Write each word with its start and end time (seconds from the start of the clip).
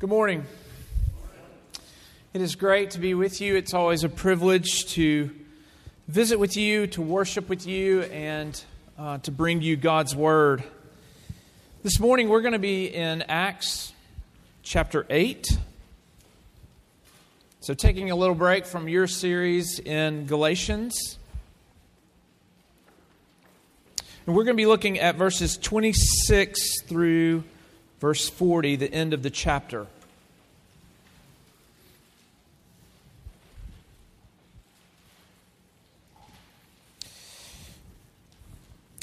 Good 0.00 0.10
morning. 0.10 0.46
It 2.32 2.40
is 2.40 2.54
great 2.54 2.92
to 2.92 3.00
be 3.00 3.14
with 3.14 3.40
you. 3.40 3.56
It's 3.56 3.74
always 3.74 4.04
a 4.04 4.08
privilege 4.08 4.86
to 4.92 5.28
visit 6.06 6.38
with 6.38 6.56
you, 6.56 6.86
to 6.86 7.02
worship 7.02 7.48
with 7.48 7.66
you, 7.66 8.02
and 8.02 8.62
uh, 8.96 9.18
to 9.18 9.32
bring 9.32 9.60
you 9.60 9.74
God's 9.74 10.14
Word. 10.14 10.62
This 11.82 11.98
morning 11.98 12.28
we're 12.28 12.42
going 12.42 12.52
to 12.52 12.60
be 12.60 12.86
in 12.86 13.22
Acts 13.22 13.92
chapter 14.62 15.04
8. 15.10 15.58
So, 17.58 17.74
taking 17.74 18.12
a 18.12 18.14
little 18.14 18.36
break 18.36 18.66
from 18.66 18.88
your 18.88 19.08
series 19.08 19.80
in 19.80 20.26
Galatians. 20.26 21.18
And 24.28 24.36
we're 24.36 24.44
going 24.44 24.56
to 24.56 24.62
be 24.62 24.66
looking 24.66 25.00
at 25.00 25.16
verses 25.16 25.56
26 25.56 26.82
through 26.82 27.42
verse 28.00 28.28
40, 28.28 28.76
the 28.76 28.92
end 28.92 29.12
of 29.12 29.22
the 29.22 29.30
chapter. 29.30 29.86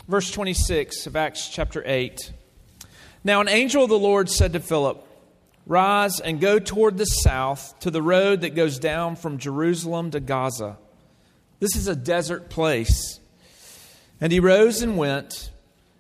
Verse 0.07 0.29
26 0.31 1.07
of 1.07 1.15
Acts 1.15 1.49
chapter 1.49 1.81
8. 1.84 2.31
Now, 3.23 3.41
an 3.41 3.47
angel 3.47 3.84
of 3.84 3.89
the 3.89 3.97
Lord 3.97 4.29
said 4.29 4.53
to 4.53 4.59
Philip, 4.59 5.03
Rise 5.65 6.20
and 6.20 6.39
go 6.39 6.59
toward 6.59 6.99
the 6.99 7.05
south 7.05 7.73
to 7.79 7.89
the 7.89 8.03
road 8.03 8.41
that 8.41 8.53
goes 8.53 8.77
down 8.77 9.15
from 9.15 9.39
Jerusalem 9.39 10.12
to 10.12 10.20
Gaza. 10.20 10.77
This 11.59 11.75
is 11.75 11.87
a 11.87 11.95
desert 11.95 12.49
place. 12.49 13.20
And 14.21 14.31
he 14.31 14.39
rose 14.39 14.84
and 14.84 14.95
went, 14.95 15.49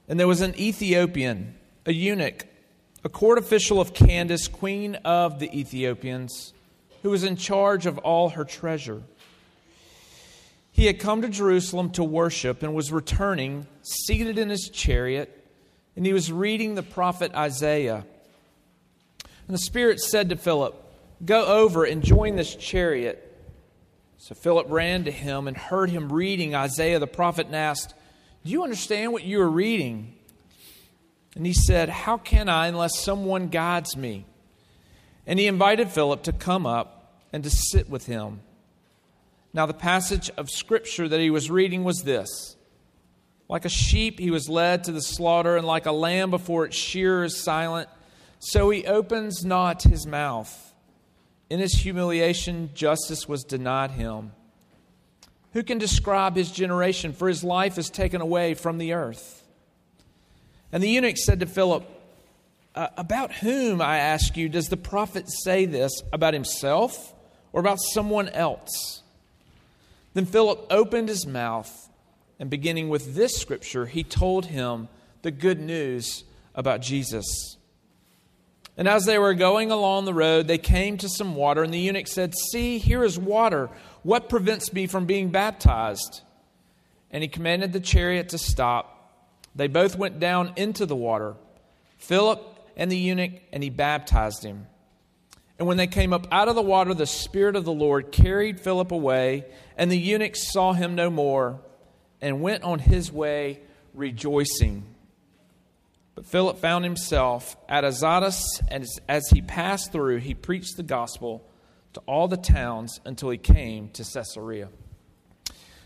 and 0.07 0.19
there 0.19 0.27
was 0.27 0.41
an 0.41 0.53
Ethiopian, 0.59 1.55
a 1.87 1.91
eunuch 1.91 2.45
a 3.05 3.09
court 3.09 3.37
official 3.37 3.79
of 3.79 3.93
Candace, 3.93 4.47
queen 4.47 4.95
of 5.05 5.37
the 5.37 5.55
Ethiopians, 5.57 6.53
who 7.03 7.11
was 7.11 7.23
in 7.23 7.35
charge 7.35 7.85
of 7.85 7.99
all 7.99 8.29
her 8.29 8.43
treasure. 8.43 9.03
He 10.71 10.87
had 10.87 10.99
come 10.99 11.21
to 11.21 11.29
Jerusalem 11.29 11.91
to 11.91 12.03
worship 12.03 12.63
and 12.63 12.73
was 12.73 12.91
returning, 12.91 13.67
seated 13.83 14.39
in 14.39 14.49
his 14.49 14.69
chariot, 14.69 15.47
and 15.95 16.03
he 16.03 16.13
was 16.13 16.31
reading 16.31 16.73
the 16.73 16.81
prophet 16.81 17.31
Isaiah. 17.35 18.03
And 19.47 19.53
the 19.53 19.59
Spirit 19.59 19.99
said 19.99 20.29
to 20.29 20.35
Philip, 20.35 20.73
Go 21.23 21.45
over 21.45 21.83
and 21.83 22.03
join 22.03 22.35
this 22.35 22.55
chariot. 22.55 23.21
So 24.17 24.33
Philip 24.33 24.65
ran 24.67 25.03
to 25.03 25.11
him 25.11 25.47
and 25.47 25.55
heard 25.55 25.91
him 25.91 26.11
reading 26.11 26.55
Isaiah 26.55 26.97
the 26.97 27.05
prophet 27.05 27.45
and 27.45 27.55
asked, 27.55 27.93
Do 28.43 28.51
you 28.51 28.63
understand 28.63 29.13
what 29.13 29.23
you 29.23 29.41
are 29.41 29.49
reading? 29.49 30.14
And 31.35 31.45
he 31.45 31.53
said, 31.53 31.89
How 31.89 32.17
can 32.17 32.49
I 32.49 32.67
unless 32.67 32.97
someone 32.97 33.49
guides 33.49 33.95
me? 33.95 34.25
And 35.27 35.37
he 35.37 35.47
invited 35.47 35.89
Philip 35.89 36.23
to 36.23 36.33
come 36.33 36.65
up 36.65 37.21
and 37.33 37.43
to 37.43 37.49
sit 37.49 37.89
with 37.89 38.05
him. 38.05 38.39
Now, 39.53 39.65
the 39.65 39.73
passage 39.73 40.29
of 40.37 40.49
scripture 40.49 41.07
that 41.07 41.19
he 41.19 41.29
was 41.29 41.51
reading 41.51 41.83
was 41.83 42.03
this 42.03 42.55
Like 43.49 43.65
a 43.65 43.69
sheep, 43.69 44.19
he 44.19 44.31
was 44.31 44.49
led 44.49 44.85
to 44.85 44.91
the 44.91 45.01
slaughter, 45.01 45.57
and 45.57 45.67
like 45.67 45.85
a 45.85 45.91
lamb 45.91 46.31
before 46.31 46.65
its 46.65 46.75
shearer 46.75 47.23
is 47.23 47.43
silent, 47.43 47.89
so 48.39 48.69
he 48.69 48.85
opens 48.85 49.45
not 49.45 49.83
his 49.83 50.05
mouth. 50.05 50.73
In 51.49 51.59
his 51.59 51.73
humiliation, 51.73 52.71
justice 52.73 53.27
was 53.27 53.43
denied 53.43 53.91
him. 53.91 54.31
Who 55.53 55.63
can 55.63 55.77
describe 55.77 56.35
his 56.35 56.51
generation? 56.51 57.13
For 57.13 57.27
his 57.27 57.43
life 57.43 57.77
is 57.77 57.89
taken 57.89 58.19
away 58.19 58.55
from 58.55 58.77
the 58.77 58.93
earth. 58.93 59.44
And 60.75 60.83
the 60.83 60.89
eunuch 60.89 61.15
said 61.15 61.39
to 61.39 61.45
Philip, 61.45 61.85
uh, 62.75 62.89
About 62.97 63.31
whom, 63.31 63.79
I 63.79 63.99
ask 63.99 64.35
you, 64.35 64.49
does 64.49 64.67
the 64.67 64.75
prophet 64.75 65.29
say 65.29 65.63
this? 65.63 66.01
About 66.11 66.33
himself 66.33 67.15
or 67.53 67.61
about 67.61 67.79
someone 67.79 68.27
else? 68.27 69.01
Then 70.15 70.25
Philip 70.25 70.67
opened 70.69 71.07
his 71.07 71.25
mouth, 71.25 71.89
and 72.41 72.49
beginning 72.49 72.89
with 72.89 73.15
this 73.15 73.37
scripture, 73.37 73.85
he 73.85 74.03
told 74.03 74.47
him 74.47 74.89
the 75.21 75.31
good 75.31 75.61
news 75.61 76.25
about 76.53 76.81
Jesus. 76.81 77.55
And 78.75 78.85
as 78.89 79.05
they 79.05 79.17
were 79.17 79.33
going 79.33 79.71
along 79.71 80.03
the 80.03 80.13
road, 80.13 80.47
they 80.47 80.57
came 80.57 80.97
to 80.97 81.07
some 81.07 81.35
water, 81.35 81.63
and 81.63 81.73
the 81.73 81.79
eunuch 81.79 82.07
said, 82.07 82.33
See, 82.51 82.79
here 82.79 83.05
is 83.05 83.17
water. 83.17 83.69
What 84.03 84.27
prevents 84.27 84.73
me 84.73 84.87
from 84.87 85.05
being 85.05 85.29
baptized? 85.29 86.19
And 87.11 87.23
he 87.23 87.29
commanded 87.29 87.71
the 87.71 87.79
chariot 87.79 88.27
to 88.29 88.37
stop. 88.37 88.94
They 89.55 89.67
both 89.67 89.97
went 89.97 90.19
down 90.19 90.53
into 90.57 90.85
the 90.85 90.95
water, 90.95 91.35
Philip 91.97 92.41
and 92.75 92.91
the 92.91 92.97
eunuch, 92.97 93.31
and 93.53 93.63
he 93.63 93.69
baptized 93.69 94.43
him. 94.43 94.67
And 95.57 95.67
when 95.67 95.77
they 95.77 95.87
came 95.87 96.11
up 96.11 96.27
out 96.31 96.49
of 96.49 96.55
the 96.55 96.61
water, 96.61 96.93
the 96.93 97.05
Spirit 97.05 97.55
of 97.55 97.63
the 97.63 97.71
Lord 97.71 98.11
carried 98.11 98.59
Philip 98.59 98.91
away, 98.91 99.45
and 99.77 99.89
the 99.89 99.97
eunuch 99.97 100.35
saw 100.35 100.73
him 100.73 100.95
no 100.95 101.09
more 101.09 101.61
and 102.21 102.41
went 102.41 102.63
on 102.63 102.79
his 102.79 103.11
way 103.11 103.61
rejoicing. 103.93 104.83
But 106.15 106.25
Philip 106.25 106.59
found 106.59 106.83
himself 106.83 107.55
at 107.69 107.85
Azotus, 107.85 108.61
and 108.67 108.85
as 109.07 109.29
he 109.29 109.41
passed 109.41 109.91
through, 109.91 110.17
he 110.17 110.33
preached 110.33 110.75
the 110.75 110.83
gospel 110.83 111.47
to 111.93 112.01
all 112.01 112.27
the 112.27 112.37
towns 112.37 112.99
until 113.05 113.29
he 113.29 113.37
came 113.37 113.89
to 113.91 114.03
Caesarea. 114.03 114.67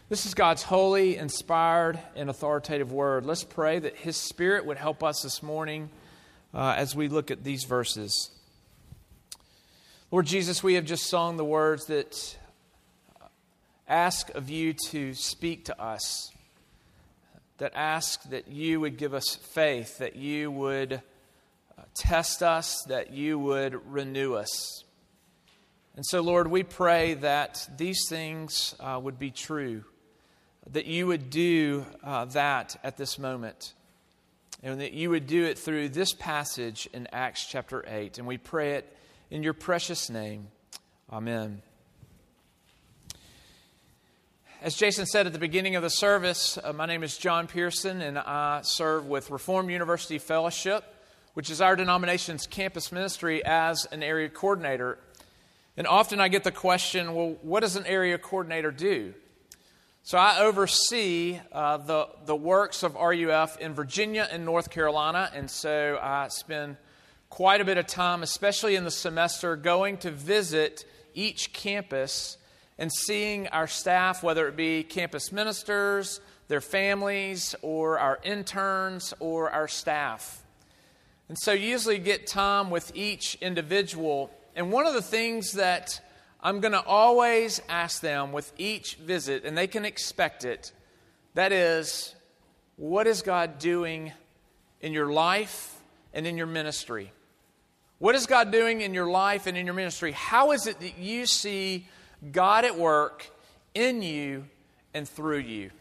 This 0.09 0.25
is 0.25 0.33
God's 0.33 0.63
holy, 0.63 1.17
inspired, 1.17 1.99
and 2.15 2.31
authoritative 2.31 2.91
word. 2.91 3.27
Let's 3.27 3.43
pray 3.43 3.77
that 3.77 3.95
His 3.95 4.17
Spirit 4.17 4.65
would 4.65 4.77
help 4.77 5.03
us 5.03 5.21
this 5.21 5.43
morning 5.43 5.91
uh, 6.51 6.73
as 6.75 6.95
we 6.95 7.09
look 7.09 7.29
at 7.29 7.43
these 7.43 7.63
verses. 7.65 8.31
Lord 10.09 10.25
Jesus, 10.25 10.63
we 10.63 10.73
have 10.73 10.85
just 10.85 11.05
sung 11.05 11.37
the 11.37 11.45
words 11.45 11.85
that 11.85 12.39
ask 13.87 14.33
of 14.33 14.49
you 14.49 14.73
to 14.87 15.13
speak 15.13 15.65
to 15.65 15.79
us, 15.79 16.31
that 17.59 17.73
ask 17.75 18.23
that 18.31 18.47
you 18.47 18.79
would 18.79 18.97
give 18.97 19.13
us 19.13 19.35
faith, 19.35 19.99
that 19.99 20.15
you 20.15 20.49
would 20.49 20.93
uh, 21.77 21.83
test 21.93 22.41
us, 22.41 22.81
that 22.87 23.13
you 23.13 23.37
would 23.37 23.79
renew 23.85 24.33
us. 24.33 24.83
And 25.95 26.03
so, 26.03 26.21
Lord, 26.21 26.47
we 26.47 26.63
pray 26.63 27.13
that 27.13 27.69
these 27.77 28.07
things 28.09 28.73
uh, 28.79 28.99
would 28.99 29.19
be 29.19 29.29
true 29.29 29.83
that 30.71 30.85
you 30.85 31.07
would 31.07 31.29
do 31.29 31.85
uh, 32.03 32.25
that 32.25 32.79
at 32.83 32.97
this 32.97 33.17
moment. 33.17 33.73
And 34.61 34.81
that 34.81 34.93
you 34.93 35.09
would 35.09 35.25
do 35.25 35.45
it 35.45 35.57
through 35.57 35.89
this 35.89 36.13
passage 36.13 36.87
in 36.93 37.07
Acts 37.13 37.45
chapter 37.45 37.83
8. 37.87 38.17
And 38.17 38.27
we 38.27 38.37
pray 38.37 38.73
it 38.73 38.95
in 39.31 39.41
your 39.41 39.53
precious 39.53 40.09
name. 40.09 40.49
Amen. 41.11 41.61
As 44.61 44.75
Jason 44.75 45.05
said 45.05 45.25
at 45.25 45.31
the 45.31 45.39
beginning 45.39 45.77
of 45.77 45.83
the 45.83 45.89
service, 45.89 46.59
uh, 46.61 46.73
my 46.73 46.85
name 46.85 47.03
is 47.03 47.17
John 47.17 47.47
Pearson, 47.47 48.01
and 48.01 48.19
I 48.19 48.59
serve 48.63 49.07
with 49.07 49.31
Reformed 49.31 49.71
University 49.71 50.19
Fellowship, 50.19 50.83
which 51.33 51.49
is 51.49 51.61
our 51.61 51.77
denomination's 51.77 52.45
campus 52.45 52.91
ministry, 52.91 53.41
as 53.45 53.85
an 53.93 54.03
area 54.03 54.27
coordinator. 54.27 54.99
And 55.77 55.87
often 55.87 56.19
I 56.19 56.27
get 56.27 56.43
the 56.43 56.51
question 56.51 57.15
well, 57.15 57.37
what 57.41 57.61
does 57.61 57.77
an 57.77 57.85
area 57.85 58.17
coordinator 58.17 58.71
do? 58.71 59.13
So 60.09 60.17
I 60.17 60.39
oversee 60.39 61.39
uh, 61.51 61.77
the, 61.77 62.07
the 62.25 62.35
works 62.35 62.81
of 62.81 62.95
RUF 62.95 63.59
in 63.59 63.75
Virginia 63.75 64.27
and 64.31 64.43
North 64.43 64.71
Carolina, 64.71 65.29
and 65.35 65.47
so 65.51 65.99
I 66.01 66.29
spend 66.29 66.77
quite 67.29 67.61
a 67.61 67.63
bit 67.63 67.77
of 67.77 67.85
time, 67.85 68.23
especially 68.23 68.75
in 68.75 68.85
the 68.85 68.89
semester, 68.89 69.55
going 69.55 69.97
to 69.97 70.09
visit 70.09 70.83
each 71.13 71.53
campus 71.53 72.39
and 72.79 72.91
seeing 72.91 73.49
our 73.49 73.67
staff, 73.67 74.23
whether 74.23 74.47
it 74.47 74.55
be 74.55 74.81
campus 74.81 75.31
ministers, 75.31 76.21
their 76.47 76.59
families, 76.59 77.53
or 77.61 77.99
our 77.99 78.19
interns, 78.23 79.13
or 79.19 79.51
our 79.51 79.67
staff. 79.67 80.43
And 81.27 81.37
so 81.37 81.51
usually 81.51 81.99
get 81.99 82.25
time 82.25 82.71
with 82.71 82.91
each 82.95 83.35
individual. 83.41 84.31
And 84.55 84.71
one 84.71 84.87
of 84.87 84.95
the 84.95 85.03
things 85.03 85.51
that 85.51 86.01
I'm 86.41 86.61
going 86.61 86.71
to 86.71 86.83
always 86.83 87.61
ask 87.67 88.01
them 88.01 88.31
with 88.31 88.51
each 88.57 88.95
visit, 88.95 89.43
and 89.43 89.57
they 89.57 89.67
can 89.67 89.83
expect 89.83 90.45
it. 90.45 90.71
That 91.33 91.51
is, 91.51 92.15
what 92.77 93.07
is 93.07 93.21
God 93.21 93.59
doing 93.59 94.13
in 94.81 94.93
your 94.93 95.11
life 95.11 95.75
and 96.13 96.25
in 96.25 96.37
your 96.37 96.47
ministry? 96.47 97.11
What 97.99 98.15
is 98.15 98.25
God 98.25 98.51
doing 98.51 98.79
in 98.79 98.93
your 98.93 99.09
life 99.09 99.47
and 99.47 99.57
in 99.57 99.65
your 99.65 99.75
ministry? 99.75 100.13
How 100.13 100.51
is 100.53 100.65
it 100.65 100.79
that 100.79 100.97
you 100.97 101.25
see 101.25 101.85
God 102.31 102.63
at 102.63 102.77
work 102.77 103.29
in 103.73 104.01
you 104.01 104.45
and 104.93 105.07
through 105.07 105.39
you? 105.39 105.71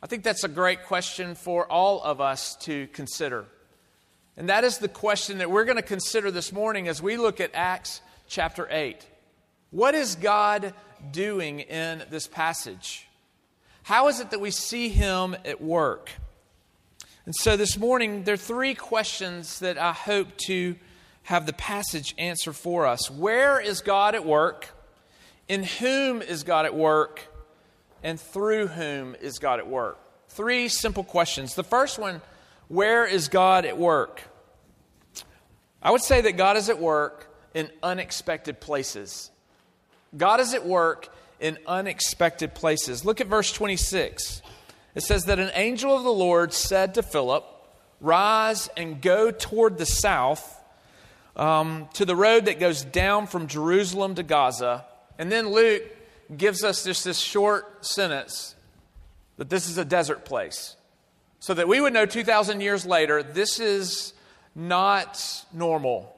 I 0.00 0.06
think 0.06 0.22
that's 0.22 0.44
a 0.44 0.48
great 0.48 0.84
question 0.84 1.34
for 1.34 1.66
all 1.66 2.00
of 2.02 2.20
us 2.20 2.54
to 2.62 2.86
consider. 2.88 3.44
And 4.36 4.48
that 4.48 4.62
is 4.62 4.78
the 4.78 4.88
question 4.88 5.38
that 5.38 5.50
we're 5.50 5.64
going 5.64 5.76
to 5.76 5.82
consider 5.82 6.30
this 6.30 6.52
morning 6.52 6.86
as 6.86 7.02
we 7.02 7.16
look 7.16 7.40
at 7.40 7.50
Acts 7.54 8.00
chapter 8.32 8.66
8. 8.70 9.06
What 9.72 9.94
is 9.94 10.16
God 10.16 10.72
doing 11.10 11.60
in 11.60 12.02
this 12.08 12.26
passage? 12.26 13.06
How 13.82 14.08
is 14.08 14.20
it 14.20 14.30
that 14.30 14.40
we 14.40 14.50
see 14.50 14.88
Him 14.88 15.36
at 15.44 15.60
work? 15.60 16.10
And 17.26 17.34
so 17.34 17.58
this 17.58 17.76
morning, 17.76 18.24
there 18.24 18.34
are 18.34 18.38
three 18.38 18.74
questions 18.74 19.58
that 19.58 19.76
I 19.76 19.92
hope 19.92 20.28
to 20.46 20.76
have 21.24 21.44
the 21.44 21.52
passage 21.52 22.14
answer 22.16 22.54
for 22.54 22.86
us. 22.86 23.10
Where 23.10 23.60
is 23.60 23.82
God 23.82 24.14
at 24.14 24.24
work? 24.24 24.70
In 25.46 25.62
whom 25.62 26.22
is 26.22 26.42
God 26.42 26.64
at 26.64 26.74
work? 26.74 27.20
And 28.02 28.18
through 28.18 28.68
whom 28.68 29.14
is 29.16 29.38
God 29.38 29.58
at 29.58 29.68
work? 29.68 29.98
Three 30.30 30.68
simple 30.68 31.04
questions. 31.04 31.54
The 31.54 31.64
first 31.64 31.98
one 31.98 32.22
where 32.68 33.04
is 33.04 33.28
God 33.28 33.66
at 33.66 33.76
work? 33.76 34.22
I 35.82 35.90
would 35.90 36.02
say 36.02 36.22
that 36.22 36.38
God 36.38 36.56
is 36.56 36.70
at 36.70 36.80
work 36.80 37.28
in 37.54 37.70
unexpected 37.82 38.60
places. 38.60 39.30
God 40.16 40.40
is 40.40 40.54
at 40.54 40.66
work 40.66 41.08
in 41.40 41.58
unexpected 41.66 42.54
places. 42.54 43.04
Look 43.04 43.20
at 43.20 43.26
verse 43.26 43.52
26. 43.52 44.42
It 44.94 45.02
says 45.02 45.24
that 45.24 45.38
an 45.38 45.50
angel 45.54 45.96
of 45.96 46.04
the 46.04 46.12
Lord 46.12 46.52
said 46.52 46.94
to 46.94 47.02
Philip, 47.02 47.44
Rise 48.00 48.68
and 48.76 49.00
go 49.00 49.30
toward 49.30 49.78
the 49.78 49.86
south 49.86 50.60
um, 51.36 51.88
to 51.94 52.04
the 52.04 52.16
road 52.16 52.46
that 52.46 52.58
goes 52.58 52.84
down 52.84 53.26
from 53.26 53.46
Jerusalem 53.46 54.16
to 54.16 54.22
Gaza. 54.22 54.84
And 55.18 55.30
then 55.30 55.50
Luke 55.50 55.82
gives 56.36 56.64
us 56.64 56.84
just 56.84 57.04
this 57.04 57.18
short 57.18 57.84
sentence 57.84 58.54
that 59.36 59.50
this 59.50 59.68
is 59.68 59.78
a 59.78 59.84
desert 59.84 60.24
place. 60.24 60.76
So 61.40 61.54
that 61.54 61.66
we 61.68 61.80
would 61.80 61.92
know 61.92 62.06
2,000 62.06 62.60
years 62.60 62.86
later, 62.86 63.22
this 63.22 63.58
is 63.58 64.12
not 64.54 65.44
normal. 65.52 66.14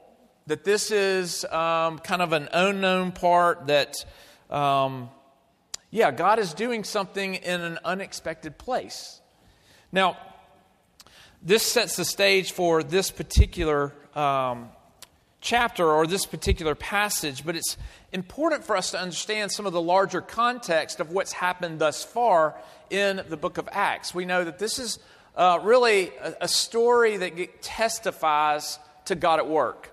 That 0.47 0.63
this 0.63 0.91
is 0.91 1.43
um, 1.45 1.99
kind 1.99 2.21
of 2.21 2.33
an 2.33 2.49
unknown 2.53 3.11
part 3.11 3.67
that, 3.67 3.95
um, 4.49 5.09
yeah, 5.89 6.11
God 6.11 6.39
is 6.39 6.53
doing 6.53 6.83
something 6.83 7.35
in 7.35 7.61
an 7.61 7.79
unexpected 7.83 8.57
place. 8.57 9.21
Now, 9.91 10.17
this 11.41 11.63
sets 11.63 11.95
the 11.95 12.05
stage 12.05 12.51
for 12.51 12.83
this 12.83 13.11
particular 13.11 13.93
um, 14.15 14.69
chapter 15.41 15.89
or 15.89 16.07
this 16.07 16.25
particular 16.25 16.73
passage, 16.73 17.45
but 17.45 17.55
it's 17.55 17.77
important 18.11 18.63
for 18.63 18.75
us 18.75 18.91
to 18.91 18.99
understand 18.99 19.51
some 19.51 19.65
of 19.65 19.73
the 19.73 19.81
larger 19.81 20.21
context 20.21 20.99
of 20.99 21.11
what's 21.11 21.31
happened 21.31 21.79
thus 21.79 22.03
far 22.03 22.55
in 22.89 23.21
the 23.29 23.37
book 23.37 23.57
of 23.57 23.69
Acts. 23.71 24.13
We 24.13 24.25
know 24.25 24.43
that 24.43 24.57
this 24.57 24.79
is 24.79 24.97
uh, 25.35 25.59
really 25.61 26.11
a, 26.21 26.33
a, 26.41 26.47
story 26.47 27.17
that 27.17 27.61
testifies 27.61 28.79
to 29.05 29.15
God 29.15 29.39
at 29.39 29.47
work, 29.47 29.91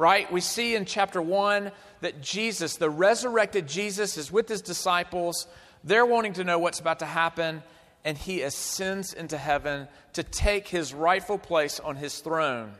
right? 0.00 0.32
We 0.32 0.40
see 0.40 0.74
in 0.74 0.86
chapter 0.86 1.20
1 1.20 1.70
that 2.00 2.22
Jesus, 2.22 2.76
the 2.76 2.88
resurrected 2.88 3.68
Jesus, 3.68 4.16
is 4.16 4.32
with 4.32 4.48
his 4.48 4.62
disciples. 4.62 5.46
They're 5.84 6.06
wanting 6.06 6.32
to 6.34 6.44
know 6.44 6.58
what's 6.58 6.80
about 6.80 7.00
to 7.00 7.04
happen, 7.04 7.62
and 8.02 8.16
he 8.16 8.40
ascends 8.40 9.12
into 9.12 9.36
heaven 9.36 9.88
to 10.14 10.22
take 10.22 10.66
his 10.66 10.94
rightful 10.94 11.36
place 11.36 11.78
on 11.78 11.96
his 11.96 12.18
throne. 12.20 12.72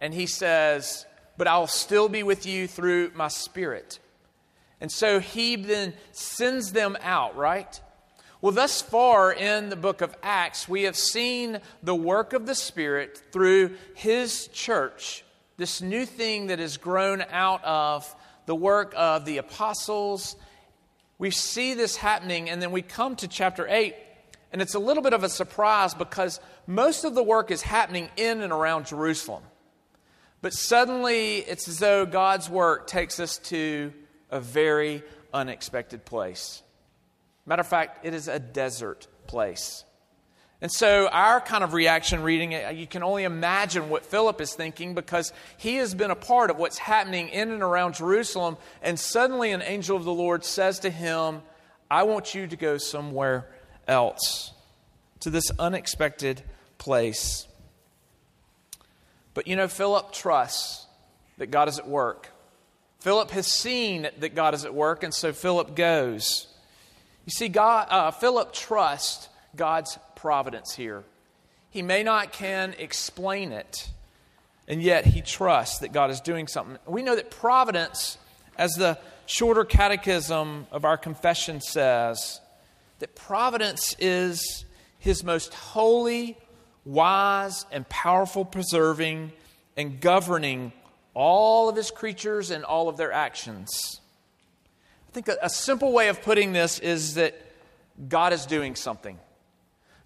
And 0.00 0.14
he 0.14 0.26
says, 0.26 1.06
but 1.36 1.48
I'll 1.48 1.66
still 1.66 2.08
be 2.08 2.22
with 2.22 2.46
you 2.46 2.68
through 2.68 3.10
my 3.16 3.26
spirit. 3.26 3.98
And 4.80 4.92
so 4.92 5.18
he 5.18 5.56
then 5.56 5.92
sends 6.12 6.70
them 6.70 6.96
out, 7.02 7.36
right? 7.36 7.80
Well, 8.40 8.52
thus 8.52 8.80
far 8.80 9.32
in 9.32 9.70
the 9.70 9.76
book 9.76 10.02
of 10.02 10.16
Acts, 10.22 10.68
we 10.68 10.84
have 10.84 10.96
seen 10.96 11.58
the 11.82 11.96
work 11.96 12.32
of 12.32 12.46
the 12.46 12.54
Spirit 12.54 13.20
through 13.32 13.76
his 13.94 14.46
church, 14.48 15.24
this 15.60 15.82
new 15.82 16.06
thing 16.06 16.46
that 16.46 16.58
has 16.58 16.78
grown 16.78 17.22
out 17.30 17.62
of 17.64 18.16
the 18.46 18.54
work 18.54 18.94
of 18.96 19.26
the 19.26 19.36
apostles. 19.36 20.34
We 21.18 21.30
see 21.30 21.74
this 21.74 21.96
happening, 21.96 22.48
and 22.48 22.62
then 22.62 22.72
we 22.72 22.80
come 22.80 23.14
to 23.16 23.28
chapter 23.28 23.68
8, 23.68 23.94
and 24.54 24.62
it's 24.62 24.74
a 24.74 24.78
little 24.78 25.02
bit 25.02 25.12
of 25.12 25.22
a 25.22 25.28
surprise 25.28 25.92
because 25.92 26.40
most 26.66 27.04
of 27.04 27.14
the 27.14 27.22
work 27.22 27.50
is 27.50 27.60
happening 27.60 28.08
in 28.16 28.40
and 28.40 28.54
around 28.54 28.86
Jerusalem. 28.86 29.42
But 30.40 30.54
suddenly, 30.54 31.40
it's 31.40 31.68
as 31.68 31.78
though 31.78 32.06
God's 32.06 32.48
work 32.48 32.86
takes 32.86 33.20
us 33.20 33.36
to 33.50 33.92
a 34.30 34.40
very 34.40 35.02
unexpected 35.34 36.06
place. 36.06 36.62
Matter 37.44 37.60
of 37.60 37.66
fact, 37.66 38.06
it 38.06 38.14
is 38.14 38.28
a 38.28 38.38
desert 38.38 39.08
place. 39.26 39.84
And 40.62 40.70
so, 40.70 41.08
our 41.08 41.40
kind 41.40 41.64
of 41.64 41.72
reaction 41.72 42.22
reading 42.22 42.52
it, 42.52 42.76
you 42.76 42.86
can 42.86 43.02
only 43.02 43.24
imagine 43.24 43.88
what 43.88 44.04
Philip 44.04 44.42
is 44.42 44.52
thinking 44.52 44.94
because 44.94 45.32
he 45.56 45.76
has 45.76 45.94
been 45.94 46.10
a 46.10 46.16
part 46.16 46.50
of 46.50 46.58
what's 46.58 46.76
happening 46.76 47.28
in 47.30 47.50
and 47.50 47.62
around 47.62 47.94
Jerusalem. 47.94 48.58
And 48.82 48.98
suddenly, 48.98 49.52
an 49.52 49.62
angel 49.62 49.96
of 49.96 50.04
the 50.04 50.12
Lord 50.12 50.44
says 50.44 50.80
to 50.80 50.90
him, 50.90 51.40
I 51.90 52.02
want 52.02 52.34
you 52.34 52.46
to 52.46 52.56
go 52.56 52.76
somewhere 52.76 53.50
else, 53.88 54.52
to 55.20 55.30
this 55.30 55.50
unexpected 55.58 56.42
place. 56.76 57.48
But 59.32 59.46
you 59.46 59.56
know, 59.56 59.66
Philip 59.66 60.12
trusts 60.12 60.86
that 61.38 61.50
God 61.50 61.68
is 61.68 61.78
at 61.78 61.88
work. 61.88 62.28
Philip 62.98 63.30
has 63.30 63.46
seen 63.46 64.08
that 64.18 64.34
God 64.34 64.52
is 64.52 64.66
at 64.66 64.74
work, 64.74 65.02
and 65.02 65.14
so 65.14 65.32
Philip 65.32 65.74
goes. 65.74 66.48
You 67.24 67.30
see, 67.30 67.48
God, 67.48 67.86
uh, 67.88 68.10
Philip 68.10 68.52
trusts 68.52 69.29
God's 69.56 69.98
providence 70.16 70.74
here. 70.74 71.04
He 71.70 71.82
may 71.82 72.02
not 72.02 72.32
can 72.32 72.74
explain 72.78 73.52
it, 73.52 73.88
and 74.66 74.82
yet 74.82 75.06
he 75.06 75.20
trusts 75.20 75.78
that 75.78 75.92
God 75.92 76.10
is 76.10 76.20
doing 76.20 76.48
something. 76.48 76.78
We 76.86 77.02
know 77.02 77.16
that 77.16 77.30
providence, 77.30 78.18
as 78.56 78.72
the 78.72 78.98
shorter 79.26 79.64
catechism 79.64 80.66
of 80.72 80.84
our 80.84 80.96
confession 80.96 81.60
says, 81.60 82.40
that 82.98 83.14
providence 83.14 83.94
is 83.98 84.64
his 84.98 85.24
most 85.24 85.54
holy, 85.54 86.36
wise 86.84 87.64
and 87.70 87.88
powerful, 87.88 88.44
preserving 88.44 89.32
and 89.76 90.00
governing 90.00 90.72
all 91.14 91.68
of 91.68 91.76
his 91.76 91.90
creatures 91.90 92.50
and 92.50 92.64
all 92.64 92.88
of 92.88 92.96
their 92.96 93.12
actions. 93.12 94.00
I 95.08 95.12
think 95.12 95.28
a, 95.28 95.48
simple 95.48 95.92
way 95.92 96.08
of 96.08 96.22
putting 96.22 96.52
this 96.52 96.78
is 96.78 97.14
that 97.14 97.34
God 98.08 98.32
is 98.32 98.46
doing 98.46 98.76
something. 98.76 99.18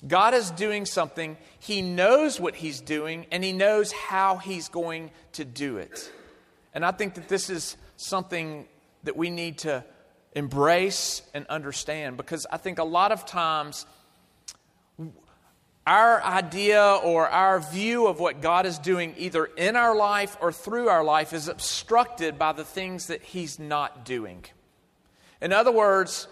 God 0.06 0.34
is 0.34 0.50
doing 0.50 0.84
something. 0.84 1.36
He 1.60 1.82
knows 1.82 2.38
what 2.38 2.54
he's 2.54 2.80
doing 2.80 3.26
and 3.30 3.42
he 3.42 3.52
knows 3.52 3.92
how 3.92 4.36
he's 4.36 4.68
going 4.68 5.10
to 5.32 5.44
do 5.44 5.78
it. 5.78 6.12
And 6.74 6.84
I 6.84 6.90
think 6.90 7.14
that 7.14 7.28
this 7.28 7.48
is 7.48 7.76
something 7.96 8.66
that 9.04 9.16
we 9.16 9.30
need 9.30 9.58
to 9.58 9.84
embrace 10.34 11.22
and 11.32 11.46
understand 11.46 12.16
because 12.16 12.46
I 12.50 12.56
think 12.56 12.78
a 12.78 12.84
lot 12.84 13.12
of 13.12 13.24
times 13.24 13.86
our 15.86 16.22
idea 16.22 16.82
or 16.82 17.28
our 17.28 17.60
view 17.60 18.06
of 18.06 18.18
what 18.18 18.40
God 18.40 18.66
is 18.66 18.78
doing 18.78 19.14
either 19.18 19.44
in 19.44 19.76
our 19.76 19.94
life 19.94 20.36
or 20.40 20.50
through 20.50 20.88
our 20.88 21.04
life 21.04 21.32
is 21.32 21.46
obstructed 21.48 22.38
by 22.38 22.52
the 22.52 22.64
things 22.64 23.08
that 23.08 23.22
He's 23.22 23.58
not 23.58 24.04
doing. 24.04 24.44
In 25.42 25.52
other 25.52 25.72
words, 25.72 26.26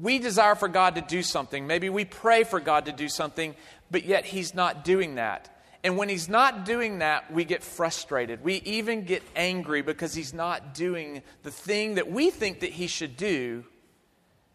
we 0.00 0.18
desire 0.18 0.54
for 0.54 0.68
God 0.68 0.94
to 0.96 1.00
do 1.00 1.22
something. 1.22 1.66
Maybe 1.66 1.88
we 1.88 2.04
pray 2.04 2.44
for 2.44 2.60
God 2.60 2.86
to 2.86 2.92
do 2.92 3.08
something, 3.08 3.54
but 3.90 4.04
yet 4.04 4.24
He's 4.24 4.54
not 4.54 4.84
doing 4.84 5.16
that. 5.16 5.54
And 5.84 5.96
when 5.96 6.08
He's 6.08 6.28
not 6.28 6.64
doing 6.64 6.98
that, 6.98 7.32
we 7.32 7.44
get 7.44 7.62
frustrated. 7.62 8.42
We 8.42 8.54
even 8.64 9.04
get 9.04 9.22
angry 9.36 9.82
because 9.82 10.14
He's 10.14 10.34
not 10.34 10.74
doing 10.74 11.22
the 11.42 11.50
thing 11.50 11.94
that 11.94 12.10
we 12.10 12.30
think 12.30 12.60
that 12.60 12.70
He 12.70 12.86
should 12.86 13.16
do. 13.16 13.64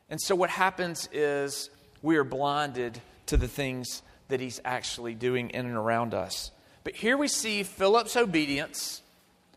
And 0.09 0.21
so 0.21 0.35
what 0.35 0.49
happens 0.49 1.09
is 1.11 1.69
we 2.01 2.17
are 2.17 2.23
blinded 2.23 3.01
to 3.27 3.37
the 3.37 3.47
things 3.47 4.03
that 4.27 4.39
he's 4.39 4.61
actually 4.65 5.15
doing 5.15 5.49
in 5.51 5.65
and 5.65 5.75
around 5.75 6.13
us. 6.13 6.51
But 6.83 6.95
here 6.95 7.17
we 7.17 7.27
see 7.27 7.63
Philip's 7.63 8.15
obedience 8.15 9.01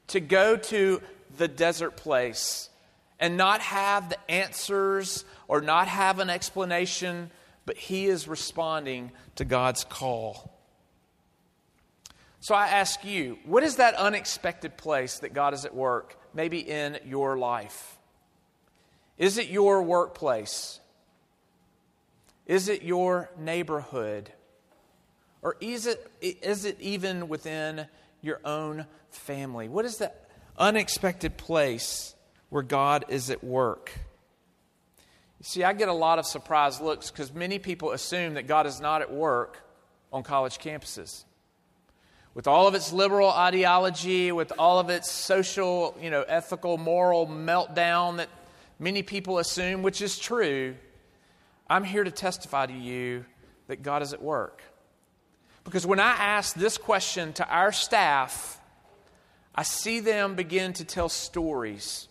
to 0.09 0.21
go 0.21 0.57
to 0.57 1.03
the 1.37 1.49
desert 1.49 1.97
place 1.97 2.71
and 3.19 3.37
not 3.37 3.61
have 3.61 4.09
the 4.09 4.31
answers 4.31 5.25
or 5.49 5.61
not 5.61 5.89
have 5.89 6.19
an 6.19 6.31
explanation, 6.31 7.31
but 7.65 7.77
he 7.77 8.07
is 8.07 8.29
responding 8.29 9.13
to 9.37 9.45
God's 9.45 9.85
call. 9.85 10.53
So 12.41 12.55
I 12.55 12.69
ask 12.69 13.05
you, 13.05 13.39
what 13.45 13.63
is 13.63 13.77
that 13.77 13.95
unexpected 13.95 14.77
place 14.77 15.19
that 15.21 15.35
God 15.35 15.55
is 15.55 15.65
at 15.65 15.75
work, 15.75 16.19
maybe 16.35 16.59
in 16.61 16.99
your 17.05 17.37
life? 17.37 17.99
Is 19.19 19.39
it 19.39 19.49
your 19.49 19.83
workplace? 19.83 20.79
Is 22.47 22.69
it 22.69 22.83
your 22.83 23.31
neighborhood? 23.39 24.31
Or 25.43 25.57
is 25.61 25.87
it, 25.87 26.11
is 26.21 26.65
it 26.65 26.81
even 26.81 27.29
within 27.29 27.87
your 28.21 28.41
own 28.45 28.87
family? 29.11 29.69
What 29.69 29.85
is 29.85 29.99
that 29.99 30.29
unexpected 30.59 31.37
place 31.37 32.15
where 32.57 32.63
God 32.63 33.05
is 33.11 33.29
at 33.29 33.45
work? 33.45 33.93
You 35.39 35.45
see, 35.45 35.63
I 35.63 35.75
get 35.75 35.91
a 35.91 35.93
lot 35.93 36.19
of 36.19 36.25
surprised 36.25 36.81
looks 36.81 37.11
because 37.11 37.35
many 37.35 37.59
people 37.59 37.91
assume 37.93 38.33
that 38.33 38.47
God 38.47 38.67
is 38.67 38.81
not 38.81 39.03
at 39.03 39.13
work 39.13 39.63
on 40.11 40.23
college 40.23 40.57
campuses. 40.57 41.25
With 42.33 42.47
all 42.47 42.67
of 42.67 42.75
its 42.75 42.95
liberal 42.95 43.29
ideology, 43.29 44.33
with 44.33 44.55
all 44.59 44.79
of 44.79 44.89
its 44.89 45.11
social, 45.11 45.99
you 46.01 46.09
know, 46.09 46.23
ethical, 46.23 46.79
moral 46.79 47.27
meltdown 47.27 48.17
that 48.17 48.31
many 48.79 49.03
people 49.03 49.39
assume, 49.39 49.83
which 49.83 50.01
is 50.01 50.19
true, 50.19 50.77
I'm 51.69 51.85
here 51.85 52.05
to 52.05 52.11
testify 52.11 52.65
to 52.65 52.73
you 52.73 53.27
that 53.67 53.83
God 53.83 54.01
is 54.01 54.15
at 54.15 54.23
work. 54.23 54.63
Because 55.63 55.87
when 55.87 56.01
I 56.01 56.13
ask 56.13 56.57
this 56.57 56.79
question 56.79 57.35
to 57.35 57.47
our 57.47 57.71
staff, 57.71 58.59
I 59.55 59.63
see 59.63 60.01
them 60.01 60.37
begin 60.37 60.73
to 60.73 60.87
tell 60.87 61.11
stories. 61.11 62.09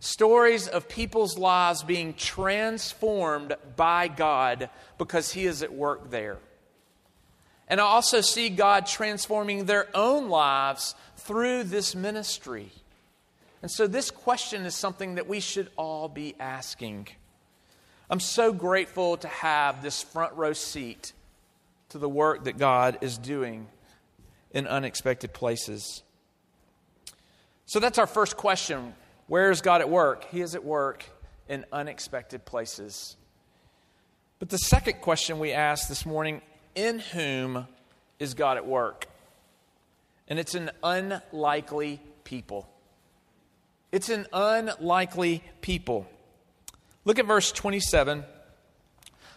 Stories 0.00 0.66
of 0.66 0.88
people's 0.88 1.36
lives 1.36 1.82
being 1.82 2.14
transformed 2.14 3.54
by 3.76 4.08
God 4.08 4.70
because 4.96 5.30
He 5.30 5.44
is 5.44 5.62
at 5.62 5.74
work 5.74 6.10
there. 6.10 6.38
And 7.68 7.80
I 7.80 7.84
also 7.84 8.22
see 8.22 8.48
God 8.48 8.86
transforming 8.86 9.66
their 9.66 9.88
own 9.94 10.30
lives 10.30 10.94
through 11.18 11.64
this 11.64 11.94
ministry. 11.94 12.72
And 13.60 13.70
so, 13.70 13.86
this 13.86 14.10
question 14.10 14.64
is 14.64 14.74
something 14.74 15.16
that 15.16 15.28
we 15.28 15.38
should 15.38 15.68
all 15.76 16.08
be 16.08 16.34
asking. 16.40 17.08
I'm 18.08 18.20
so 18.20 18.54
grateful 18.54 19.18
to 19.18 19.28
have 19.28 19.82
this 19.82 20.02
front 20.02 20.34
row 20.34 20.54
seat 20.54 21.12
to 21.90 21.98
the 21.98 22.08
work 22.08 22.44
that 22.44 22.56
God 22.56 22.98
is 23.02 23.18
doing 23.18 23.68
in 24.50 24.66
unexpected 24.66 25.34
places. 25.34 26.02
So, 27.66 27.80
that's 27.80 27.98
our 27.98 28.06
first 28.06 28.38
question. 28.38 28.94
Where 29.30 29.52
is 29.52 29.60
God 29.60 29.80
at 29.80 29.88
work? 29.88 30.24
He 30.32 30.40
is 30.40 30.56
at 30.56 30.64
work 30.64 31.04
in 31.48 31.64
unexpected 31.70 32.44
places. 32.44 33.14
But 34.40 34.48
the 34.48 34.58
second 34.58 35.02
question 35.02 35.38
we 35.38 35.52
ask 35.52 35.86
this 35.86 36.04
morning 36.04 36.42
in 36.74 36.98
whom 36.98 37.68
is 38.18 38.34
God 38.34 38.56
at 38.56 38.66
work? 38.66 39.06
And 40.26 40.40
it's 40.40 40.56
an 40.56 40.72
unlikely 40.82 42.02
people. 42.24 42.68
It's 43.92 44.08
an 44.08 44.26
unlikely 44.32 45.44
people. 45.60 46.10
Look 47.04 47.20
at 47.20 47.26
verse 47.26 47.52
27. 47.52 48.24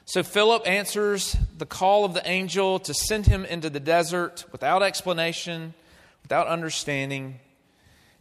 So 0.06 0.24
Philip 0.24 0.68
answers 0.68 1.38
the 1.56 1.68
call 1.68 2.04
of 2.04 2.16
the 2.16 2.28
angel 2.28 2.80
to 2.80 2.96
send 2.96 3.28
him 3.28 3.46
into 3.46 3.70
the 3.70 3.80
desert 3.80 4.46
without 4.52 4.82
explanation, 4.82 5.76
without 6.24 6.48
understanding. 6.48 7.40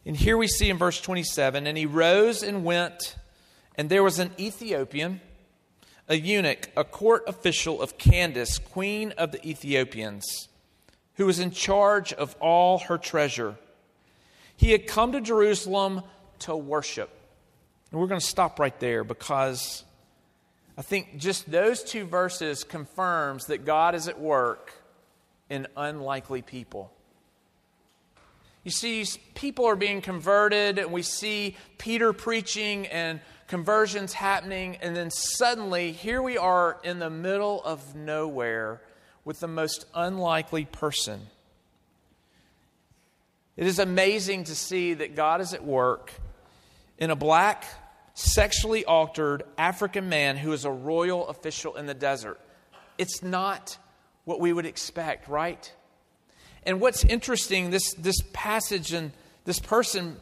And 0.05 0.17
here 0.17 0.37
we 0.37 0.49
see 0.49 0.69
in 0.69 0.79
verse 0.79 1.01
27 1.01 1.67
and 1.67 1.79
he 1.79 1.87
rose 1.87 2.43
and 2.43 2.65
went, 2.65 3.17
and 3.77 3.89
there 3.89 4.03
was 4.03 4.19
an 4.19 4.33
Ethiopian 4.39 5.21
a 6.09 6.17
eunuch, 6.17 6.69
a 6.77 6.85
court 6.85 7.25
official 7.27 7.81
of 7.81 7.99
Candace, 7.99 8.59
queen 8.59 9.13
of 9.13 9.33
the 9.33 9.47
Ethiopians, 9.49 10.49
who 11.15 11.27
was 11.27 11.39
in 11.39 11.51
charge 11.51 12.13
of 12.13 12.35
all 12.41 12.79
her 12.81 12.99
treasure. 12.99 13.57
He 14.57 14.73
had 14.73 14.87
come 14.87 15.13
to 15.13 15.21
Jerusalem 15.21 16.03
to 16.41 16.57
worship. 16.57 17.11
And 17.91 18.01
we're 18.01 18.09
going 18.09 18.21
to 18.21 18.27
stop 18.27 18.59
right 18.59 18.79
there 18.81 19.05
because 19.05 19.85
I 20.77 20.83
think 20.83 21.19
just 21.19 21.51
those 21.51 21.83
two 21.83 22.05
verses 22.05 22.65
confirms 22.65 23.47
that 23.47 23.65
God 23.65 23.95
is 23.95 24.09
at 24.09 24.21
work 24.21 24.73
in 25.49 25.67
unlikely 25.77 26.43
people. 26.43 26.93
You 28.65 28.71
see, 28.71 29.05
people 29.35 29.67
are 29.67 29.77
being 29.77 30.01
converted, 30.01 30.79
and 30.79 30.93
we 30.93 31.03
see 31.03 31.57
Peter 31.79 32.13
preaching 32.13 32.87
and 32.87 33.21
conversions 33.49 34.13
happening, 34.13 34.77
and 34.77 34.97
then 34.97 35.11
suddenly, 35.11 35.93
here 35.93 36.23
we 36.23 36.39
are 36.39 36.79
in 36.85 37.01
the 37.01 37.11
middle 37.11 37.63
of 37.65 37.95
nowhere 37.97 38.81
with 39.25 39.41
the 39.41 39.49
most 39.49 39.85
unlikely 39.95 40.65
person. 40.65 41.21
It 43.57 43.67
is 43.67 43.79
amazing 43.79 44.45
to 44.45 44.55
see 44.55 44.95
that 44.95 45.15
God 45.15 45.41
is 45.41 45.53
at 45.53 45.65
work 45.65 46.13
in 46.99 47.11
a 47.11 47.17
black, 47.17 47.65
sexually 48.15 48.85
altered 48.85 49.43
African 49.59 50.09
man 50.09 50.37
who 50.37 50.53
is 50.53 50.65
a 50.65 50.71
royal 50.71 51.29
official 51.29 51.77
in 51.77 51.87
the 51.87 51.95
desert. 51.95 52.41
It's 52.97 53.23
not 53.23 53.77
what 54.25 54.41
we 54.41 54.53
would 54.53 54.67
expect, 54.67 55.29
right? 55.29 55.73
And 56.65 56.81
what's 56.81 57.05
interesting, 57.05 57.71
this, 57.71 57.95
this 57.95 58.21
passage 58.33 58.93
and 58.93 59.13
this 59.45 59.59
person, 59.59 60.17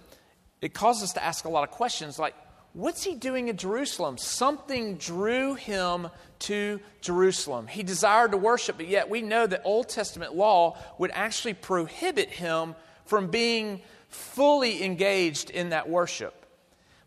it 0.61 0.73
causes 0.73 1.04
us 1.04 1.12
to 1.14 1.25
ask 1.25 1.44
a 1.44 1.49
lot 1.49 1.64
of 1.64 1.70
questions 1.70 2.18
like, 2.18 2.35
what's 2.73 3.02
he 3.02 3.14
doing 3.14 3.49
in 3.49 3.56
Jerusalem? 3.56 4.16
Something 4.16 4.97
drew 4.97 5.54
him 5.54 6.09
to 6.40 6.80
Jerusalem. 7.00 7.66
He 7.66 7.82
desired 7.82 8.30
to 8.30 8.37
worship, 8.37 8.76
but 8.76 8.88
yet 8.88 9.11
we 9.11 9.20
know 9.20 9.47
that 9.47 9.62
Old 9.64 9.88
Testament 9.88 10.35
law 10.35 10.78
would 10.99 11.11
actually 11.12 11.54
prohibit 11.54 12.30
him 12.30 12.75
from 13.04 13.26
being 13.26 13.82
fully 14.09 14.82
engaged 14.82 15.50
in 15.50 15.70
that 15.70 15.88
worship. 15.88 16.35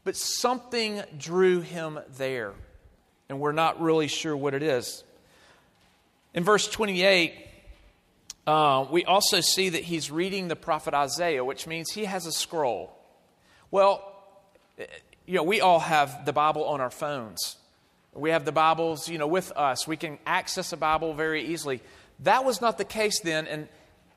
But 0.03 0.15
something 0.15 1.01
drew 1.17 1.61
him 1.61 1.99
there, 2.17 2.53
and 3.29 3.39
we're 3.39 3.53
not 3.53 3.81
really 3.81 4.07
sure 4.07 4.35
what 4.35 4.53
it 4.53 4.61
is. 4.61 5.03
In 6.33 6.43
verse 6.43 6.67
28, 6.67 7.33
uh, 8.45 8.85
we 8.91 9.05
also 9.05 9.39
see 9.39 9.69
that 9.69 9.83
he's 9.83 10.11
reading 10.11 10.47
the 10.47 10.55
prophet 10.55 10.93
Isaiah, 10.93 11.45
which 11.45 11.65
means 11.65 11.91
he 11.91 12.05
has 12.05 12.25
a 12.25 12.31
scroll. 12.31 12.95
Well, 13.71 14.09
you 15.25 15.35
know, 15.35 15.43
we 15.43 15.61
all 15.61 15.79
have 15.79 16.25
the 16.25 16.33
Bible 16.33 16.65
on 16.65 16.81
our 16.81 16.89
phones. 16.89 17.55
We 18.13 18.31
have 18.31 18.45
the 18.45 18.51
Bibles, 18.51 19.09
you 19.09 19.17
know, 19.17 19.27
with 19.27 19.51
us. 19.53 19.87
We 19.87 19.97
can 19.97 20.19
access 20.25 20.73
a 20.73 20.77
Bible 20.77 21.13
very 21.13 21.45
easily. 21.45 21.81
That 22.19 22.45
was 22.45 22.61
not 22.61 22.77
the 22.77 22.85
case 22.85 23.21
then. 23.21 23.47
And 23.47 23.67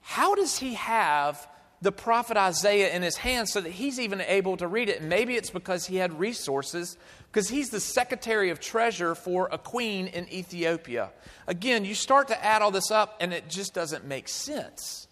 how 0.02 0.34
does 0.34 0.58
he 0.58 0.74
have 0.74 1.46
the 1.80 1.92
prophet 1.92 2.36
Isaiah 2.36 2.94
in 2.94 3.02
his 3.02 3.16
hands 3.16 3.52
so 3.52 3.60
that 3.60 3.70
he's 3.70 4.00
even 4.00 4.20
able 4.20 4.56
to 4.58 4.66
read 4.66 4.88
it? 4.88 5.02
Maybe 5.02 5.36
it's 5.36 5.50
because 5.50 5.86
he 5.86 5.96
had 5.96 6.18
resources, 6.18 6.96
because 7.36 7.50
he's 7.50 7.68
the 7.68 7.80
secretary 7.80 8.48
of 8.48 8.60
treasure 8.60 9.14
for 9.14 9.50
a 9.52 9.58
queen 9.58 10.06
in 10.06 10.26
Ethiopia. 10.32 11.10
Again, 11.46 11.84
you 11.84 11.94
start 11.94 12.28
to 12.28 12.42
add 12.42 12.62
all 12.62 12.70
this 12.70 12.90
up, 12.90 13.14
and 13.20 13.30
it 13.30 13.50
just 13.50 13.74
doesn't 13.74 14.06
make 14.06 14.26
sense. 14.26 15.06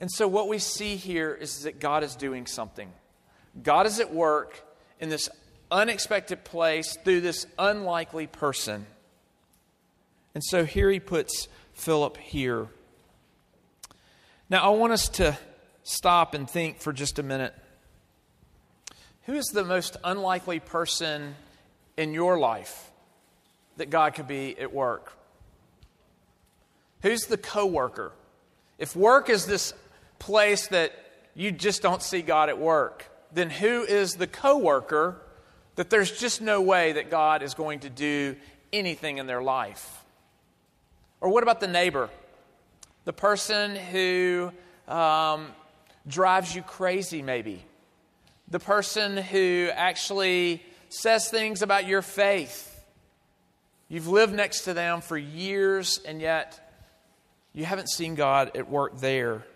And 0.00 0.10
so, 0.10 0.26
what 0.26 0.48
we 0.48 0.58
see 0.58 0.96
here 0.96 1.32
is 1.32 1.62
that 1.62 1.78
God 1.78 2.02
is 2.02 2.16
doing 2.16 2.44
something. 2.44 2.92
God 3.62 3.86
is 3.86 4.00
at 4.00 4.12
work 4.12 4.64
in 4.98 5.10
this 5.10 5.28
unexpected 5.70 6.42
place 6.42 6.96
through 7.04 7.20
this 7.20 7.46
unlikely 7.56 8.26
person. 8.26 8.84
And 10.34 10.42
so 10.42 10.64
here 10.64 10.90
he 10.90 10.98
puts 10.98 11.46
Philip 11.72 12.16
here. 12.16 12.66
Now, 14.50 14.64
I 14.64 14.70
want 14.70 14.92
us 14.92 15.08
to 15.10 15.38
stop 15.84 16.34
and 16.34 16.50
think 16.50 16.80
for 16.80 16.92
just 16.92 17.20
a 17.20 17.22
minute. 17.22 17.54
Who 19.24 19.34
is 19.34 19.46
the 19.46 19.64
most 19.64 19.96
unlikely 20.02 20.60
person 20.60 21.36
in 21.96 22.12
your 22.12 22.38
life 22.38 22.90
that 23.76 23.88
God 23.88 24.14
could 24.14 24.26
be 24.26 24.58
at 24.58 24.72
work? 24.72 25.12
Who's 27.02 27.26
the 27.26 27.36
coworker? 27.36 28.12
If 28.78 28.96
work 28.96 29.30
is 29.30 29.46
this 29.46 29.74
place 30.18 30.66
that 30.68 30.92
you 31.34 31.52
just 31.52 31.82
don't 31.82 32.02
see 32.02 32.22
God 32.22 32.48
at 32.48 32.58
work, 32.58 33.08
then 33.32 33.48
who 33.48 33.82
is 33.82 34.14
the 34.14 34.26
coworker 34.26 35.20
that 35.76 35.88
there's 35.88 36.10
just 36.10 36.42
no 36.42 36.60
way 36.60 36.92
that 36.92 37.10
God 37.10 37.42
is 37.42 37.54
going 37.54 37.80
to 37.80 37.90
do 37.90 38.36
anything 38.72 39.18
in 39.18 39.26
their 39.26 39.42
life? 39.42 40.04
Or 41.20 41.28
what 41.28 41.44
about 41.44 41.60
the 41.60 41.68
neighbor? 41.68 42.10
The 43.04 43.12
person 43.12 43.76
who 43.76 44.52
um, 44.88 45.46
drives 46.08 46.54
you 46.54 46.62
crazy, 46.62 47.22
maybe. 47.22 47.64
The 48.52 48.60
person 48.60 49.16
who 49.16 49.70
actually 49.72 50.62
says 50.90 51.30
things 51.30 51.62
about 51.62 51.86
your 51.86 52.02
faith. 52.02 52.84
You've 53.88 54.08
lived 54.08 54.34
next 54.34 54.64
to 54.64 54.74
them 54.74 55.00
for 55.00 55.16
years, 55.16 55.98
and 56.04 56.20
yet 56.20 56.60
you 57.54 57.64
haven't 57.64 57.88
seen 57.88 58.14
God 58.14 58.54
at 58.54 58.68
work 58.68 58.98
there. 58.98 59.46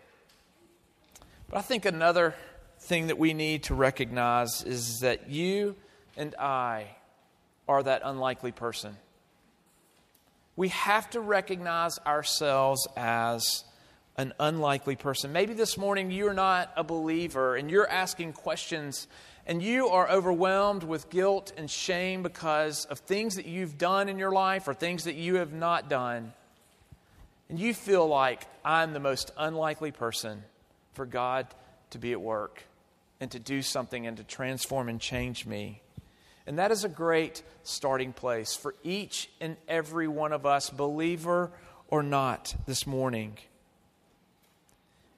But 1.51 1.59
I 1.59 1.61
think 1.61 1.85
another 1.85 2.35
thing 2.81 3.09
that 3.09 3.19
we 3.19 3.35
need 3.35 3.65
to 3.65 3.75
recognize 3.75 4.63
is 4.63 5.01
that 5.01 5.29
you 5.29 5.77
and 6.17 6.35
I 6.37 6.87
are 7.69 7.83
that 7.83 8.01
unlikely 8.03 8.53
person. 8.53 8.97
We 10.57 10.69
have 10.69 11.11
to 11.11 11.21
recognize 11.21 11.99
ourselves 12.07 12.89
as 12.97 13.63
an 14.17 14.33
unlikely 14.41 14.97
person. 14.97 15.33
Maybe 15.33 15.55
this 15.55 15.77
morning 15.77 16.11
you're 16.11 16.35
not 16.35 16.73
a 16.77 16.83
believer 16.83 17.57
and 17.57 17.71
you're 17.71 17.89
asking 17.89 18.33
questions 18.33 19.07
and 19.47 19.63
you 19.63 19.89
are 19.89 20.11
overwhelmed 20.11 20.83
with 20.83 21.09
guilt 21.11 21.53
and 21.57 21.71
shame 21.71 22.23
because 22.23 22.85
of 22.87 22.99
things 23.01 23.37
that 23.37 23.47
you've 23.47 23.79
done 23.79 24.09
in 24.09 24.19
your 24.19 24.33
life 24.33 24.67
or 24.67 24.75
things 24.75 25.05
that 25.05 25.15
you 25.15 25.37
have 25.37 25.53
not 25.53 25.89
done. 25.89 26.33
And 27.49 27.59
you 27.59 27.75
feel 27.75 28.09
like 28.09 28.47
I'm 28.65 28.93
the 28.93 29.01
most 29.01 29.31
unlikely 29.39 29.93
person 29.93 30.43
for 30.95 31.07
God 31.07 31.47
to 31.91 31.99
be 31.99 32.13
at 32.13 32.21
work 32.21 32.65
and 33.21 33.31
to 33.31 33.39
do 33.39 33.63
something 33.63 34.07
and 34.07 34.17
to 34.17 34.25
transform 34.25 34.89
and 34.89 35.01
change 35.01 35.47
me. 35.47 35.81
And 36.47 36.59
that 36.59 36.73
is 36.73 36.85
a 36.85 36.89
great 36.89 37.43
starting 37.63 38.13
place 38.13 38.57
for 38.57 38.75
each 38.83 39.29
and 39.41 39.57
every 39.69 40.09
one 40.09 40.33
of 40.33 40.47
us, 40.47 40.71
believer 40.71 41.51
or 41.89 42.03
not, 42.03 42.55
this 42.67 42.87
morning. 42.87 43.37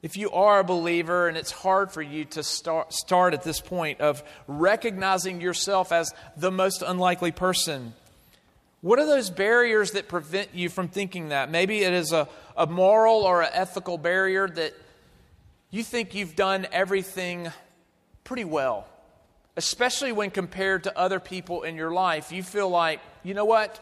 If 0.00 0.17
you 0.17 0.31
are 0.31 0.61
a 0.61 0.64
believer 0.64 1.26
and 1.26 1.37
it's 1.37 1.50
hard 1.50 1.90
for 1.90 2.02
you 2.02 2.25
to 2.26 2.43
start, 2.43 2.93
start 2.93 3.35
at 3.35 3.43
this 3.43 3.61
point 3.61 4.00
of 4.00 4.23
recognizing 4.47 5.40
yourself 5.40 5.90
as 5.90 6.14
the 6.37 6.52
most 6.52 6.83
unlikely 6.83 7.33
person, 7.33 7.95
what 8.81 9.00
are 9.00 9.07
those 9.07 9.28
barriers 9.28 9.93
that 9.93 10.09
prevent 10.09 10.55
you 10.55 10.69
from 10.69 10.87
thinking 10.87 11.31
that? 11.31 11.50
Maybe 11.50 11.81
it 11.83 11.93
is 11.93 12.12
a, 12.12 12.28
a 12.57 12.67
moral 12.67 13.25
or 13.25 13.43
an 13.43 13.50
ethical 13.52 13.99
barrier 13.99 14.49
that 14.49 14.73
you 15.71 15.83
think 15.83 16.14
you've 16.14 16.37
done 16.37 16.69
everything 16.71 17.50
pretty 18.23 18.45
well, 18.45 18.87
especially 19.57 20.12
when 20.12 20.31
compared 20.31 20.85
to 20.85 20.97
other 20.97 21.19
people 21.19 21.64
in 21.64 21.75
your 21.75 21.90
life. 21.90 22.31
You 22.31 22.45
feel 22.45 22.69
like, 22.69 23.00
you 23.25 23.35
know 23.35 23.45
what? 23.45 23.81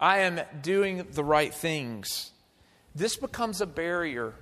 I 0.00 0.20
am 0.20 0.40
doing 0.60 1.06
the 1.12 1.22
right 1.22 1.54
things. 1.54 2.32
This 2.96 3.16
becomes 3.16 3.60
a 3.60 3.66
barrier. 3.66 4.34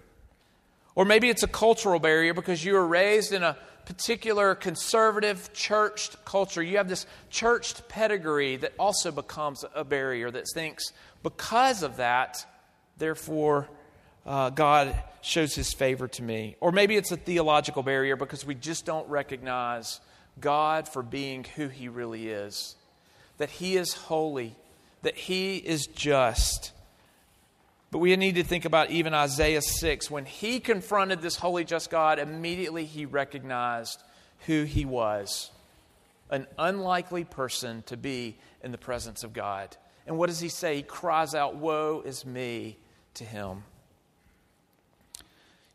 Or 0.95 1.05
maybe 1.05 1.29
it's 1.29 1.43
a 1.43 1.49
cultural 1.49 1.99
barrier 1.99 2.35
because 2.35 2.65
you 2.65 2.75
were 2.75 2.87
raised 2.87 3.33
in 3.33 3.43
a 3.43 3.57
particular 3.85 4.55
conservative 4.55 5.53
churched 5.53 6.25
culture. 6.25 6.63
You 6.63 6.77
have 6.79 6.89
this 6.89 7.07
churched 7.31 7.89
pedigree 7.89 8.57
that 8.57 8.73
also 8.79 9.11
becomes 9.11 9.65
a 9.75 9.85
barrier 9.85 10.31
that 10.31 10.45
thinks, 10.55 10.93
because 11.23 11.83
of 11.83 11.97
that, 11.97 12.47
therefore, 12.97 13.69
uh, 14.25 14.51
God 14.51 14.95
shows 15.21 15.55
his 15.55 15.73
favor 15.73 16.09
to 16.09 16.23
me. 16.23 16.57
Or 16.61 16.73
maybe 16.73 16.97
it's 16.97 17.13
a 17.13 17.17
theological 17.17 17.83
barrier 17.83 18.17
because 18.17 18.47
we 18.47 18.55
just 18.55 18.87
don't 18.87 19.09
recognize 19.09 20.01
God 20.41 20.89
for 20.89 21.03
being 21.03 21.45
who 21.57 21.69
he 21.69 21.89
really 21.89 22.29
is. 22.29 22.77
That 23.39 23.51
he 23.51 23.77
is 23.77 23.93
holy, 23.95 24.55
that 25.03 25.17
he 25.17 25.57
is 25.57 25.87
just. 25.87 26.73
But 27.95 28.01
we 28.01 28.17
need 28.17 28.35
to 28.35 28.43
think 28.43 28.65
about 28.65 28.91
even 28.91 29.15
Isaiah 29.15 29.63
6. 29.63 30.11
When 30.11 30.25
he 30.25 30.59
confronted 30.59 31.23
this 31.23 31.37
holy, 31.37 31.63
just 31.63 31.91
God, 31.91 32.19
immediately 32.19 32.87
he 32.87 33.07
recognized 33.07 34.03
who 34.47 34.65
he 34.65 34.85
was 34.85 35.53
an 36.29 36.49
unlikely 36.59 37.23
person 37.23 37.85
to 37.87 37.97
be 37.97 38.37
in 38.65 38.73
the 38.73 38.79
presence 38.79 39.23
of 39.23 39.33
God. 39.33 39.77
And 40.09 40.19
what 40.19 40.29
does 40.29 40.41
he 40.41 40.49
say? 40.49 40.75
He 40.75 40.83
cries 40.83 41.37
out, 41.37 41.55
Woe 41.55 42.03
is 42.05 42.27
me 42.27 42.79
to 43.15 43.25
him. 43.25 43.63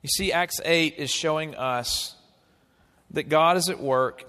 You 0.01 0.09
see, 0.09 0.33
Acts 0.33 0.59
8 0.65 0.95
is 0.97 1.09
showing 1.09 1.55
us 1.55 2.17
that 3.11 3.29
God 3.29 3.55
is 3.55 3.69
at 3.69 3.79
work 3.79 4.25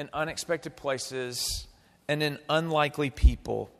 in 0.00 0.10
unexpected 0.12 0.74
places 0.74 1.68
and 2.08 2.24
in 2.24 2.40
unlikely 2.48 3.10
people. 3.10 3.70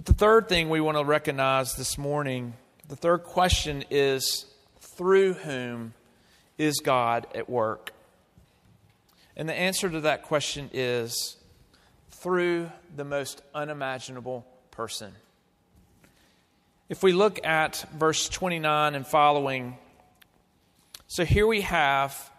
But 0.00 0.06
the 0.06 0.14
third 0.14 0.48
thing 0.48 0.70
we 0.70 0.80
want 0.80 0.96
to 0.96 1.04
recognize 1.04 1.74
this 1.74 1.98
morning, 1.98 2.54
the 2.88 2.96
third 2.96 3.22
question 3.22 3.84
is 3.90 4.46
through 4.80 5.34
whom 5.34 5.92
is 6.56 6.78
God 6.78 7.26
at 7.34 7.50
work? 7.50 7.92
And 9.36 9.46
the 9.46 9.52
answer 9.52 9.90
to 9.90 10.00
that 10.00 10.22
question 10.22 10.70
is 10.72 11.36
through 12.12 12.72
the 12.96 13.04
most 13.04 13.42
unimaginable 13.54 14.46
person. 14.70 15.12
If 16.88 17.02
we 17.02 17.12
look 17.12 17.44
at 17.44 17.84
verse 17.94 18.26
29 18.26 18.94
and 18.94 19.06
following, 19.06 19.76
so 21.08 21.26
here 21.26 21.46
we 21.46 21.60
have 21.60 22.30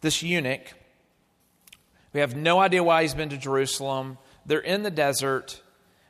this 0.00 0.22
eunuch. 0.22 0.74
We 2.12 2.20
have 2.20 2.36
no 2.36 2.60
idea 2.60 2.84
why 2.84 3.02
he's 3.02 3.14
been 3.14 3.30
to 3.30 3.36
Jerusalem. 3.36 4.18
They're 4.46 4.60
in 4.60 4.84
the 4.84 4.92
desert, 4.92 5.60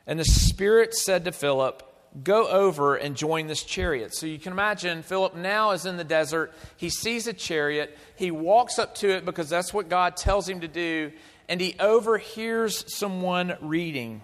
and 0.09 0.19
the 0.19 0.25
Spirit 0.25 0.95
said 0.95 1.25
to 1.25 1.31
Philip, 1.31 1.83
Go 2.23 2.47
over 2.47 2.95
and 2.95 3.15
join 3.15 3.45
this 3.45 3.61
chariot. 3.61 4.15
So 4.15 4.25
you 4.25 4.39
can 4.39 4.51
imagine 4.51 5.03
Philip 5.03 5.35
now 5.35 5.69
is 5.71 5.85
in 5.85 5.97
the 5.97 6.03
desert. 6.03 6.51
He 6.77 6.89
sees 6.89 7.27
a 7.27 7.33
chariot. 7.33 7.95
He 8.15 8.31
walks 8.31 8.79
up 8.79 8.95
to 8.95 9.09
it 9.11 9.23
because 9.23 9.49
that's 9.49 9.71
what 9.71 9.87
God 9.87 10.17
tells 10.17 10.49
him 10.49 10.61
to 10.61 10.67
do, 10.67 11.11
and 11.47 11.61
he 11.61 11.75
overhears 11.79 12.91
someone 12.91 13.55
reading. 13.61 14.23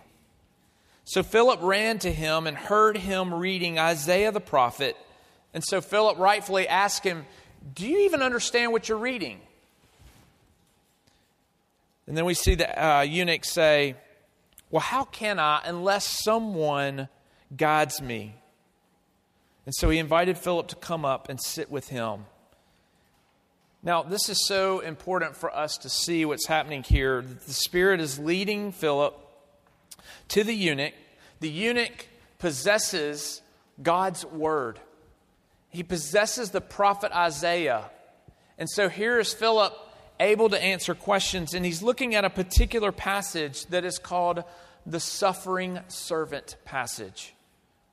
So 1.04 1.22
Philip 1.22 1.60
ran 1.62 2.00
to 2.00 2.12
him 2.12 2.48
and 2.48 2.58
heard 2.58 2.98
him 2.98 3.32
reading 3.32 3.78
Isaiah 3.78 4.32
the 4.32 4.42
prophet. 4.42 4.98
And 5.54 5.64
so 5.64 5.82
Philip 5.82 6.18
rightfully 6.18 6.68
asked 6.68 7.04
him, 7.04 7.28
Do 7.76 7.88
you 7.88 8.06
even 8.06 8.24
understand 8.24 8.72
what 8.72 8.90
you're 8.90 8.98
reading? 8.98 9.40
And 12.08 12.18
then 12.18 12.26
we 12.26 12.34
see 12.34 12.56
the 12.56 12.84
uh, 12.84 13.02
eunuch 13.02 13.46
say, 13.46 13.96
Well, 14.76 14.82
how 14.82 15.06
can 15.06 15.40
I 15.40 15.62
unless 15.64 16.06
someone 16.06 17.08
guides 17.56 18.02
me? 18.02 18.36
And 19.66 19.74
so 19.74 19.90
he 19.90 20.00
invited 20.00 20.38
Philip 20.38 20.68
to 20.68 20.76
come 20.76 21.06
up 21.06 21.30
and 21.30 21.42
sit 21.42 21.72
with 21.72 21.88
him. 21.88 22.26
Now, 23.82 24.04
this 24.04 24.28
is 24.28 24.46
so 24.46 24.82
important 24.82 25.38
for 25.38 25.50
us 25.56 25.78
to 25.78 25.88
see 25.88 26.26
what's 26.26 26.48
happening 26.48 26.84
here. 26.84 27.22
The 27.22 27.54
Spirit 27.54 28.02
is 28.02 28.20
leading 28.20 28.74
Philip 28.74 29.18
to 30.28 30.44
the 30.44 30.54
eunuch. 30.54 30.94
The 31.40 31.50
eunuch 31.50 32.08
possesses 32.38 33.42
God's 33.82 34.26
word, 34.26 34.82
he 35.70 35.84
possesses 35.84 36.52
the 36.52 36.60
prophet 36.60 37.14
Isaiah. 37.14 37.92
And 38.58 38.70
so 38.70 38.90
here 38.90 39.20
is 39.20 39.34
Philip 39.34 39.74
able 40.20 40.50
to 40.50 40.62
answer 40.62 40.96
questions, 40.96 41.54
and 41.54 41.66
he's 41.66 41.82
looking 41.82 42.16
at 42.16 42.26
a 42.26 42.30
particular 42.30 42.92
passage 42.92 43.66
that 43.68 43.86
is 43.86 44.00
called 44.00 44.44
the 44.86 45.00
suffering 45.00 45.80
servant 45.88 46.56
passage. 46.66 47.34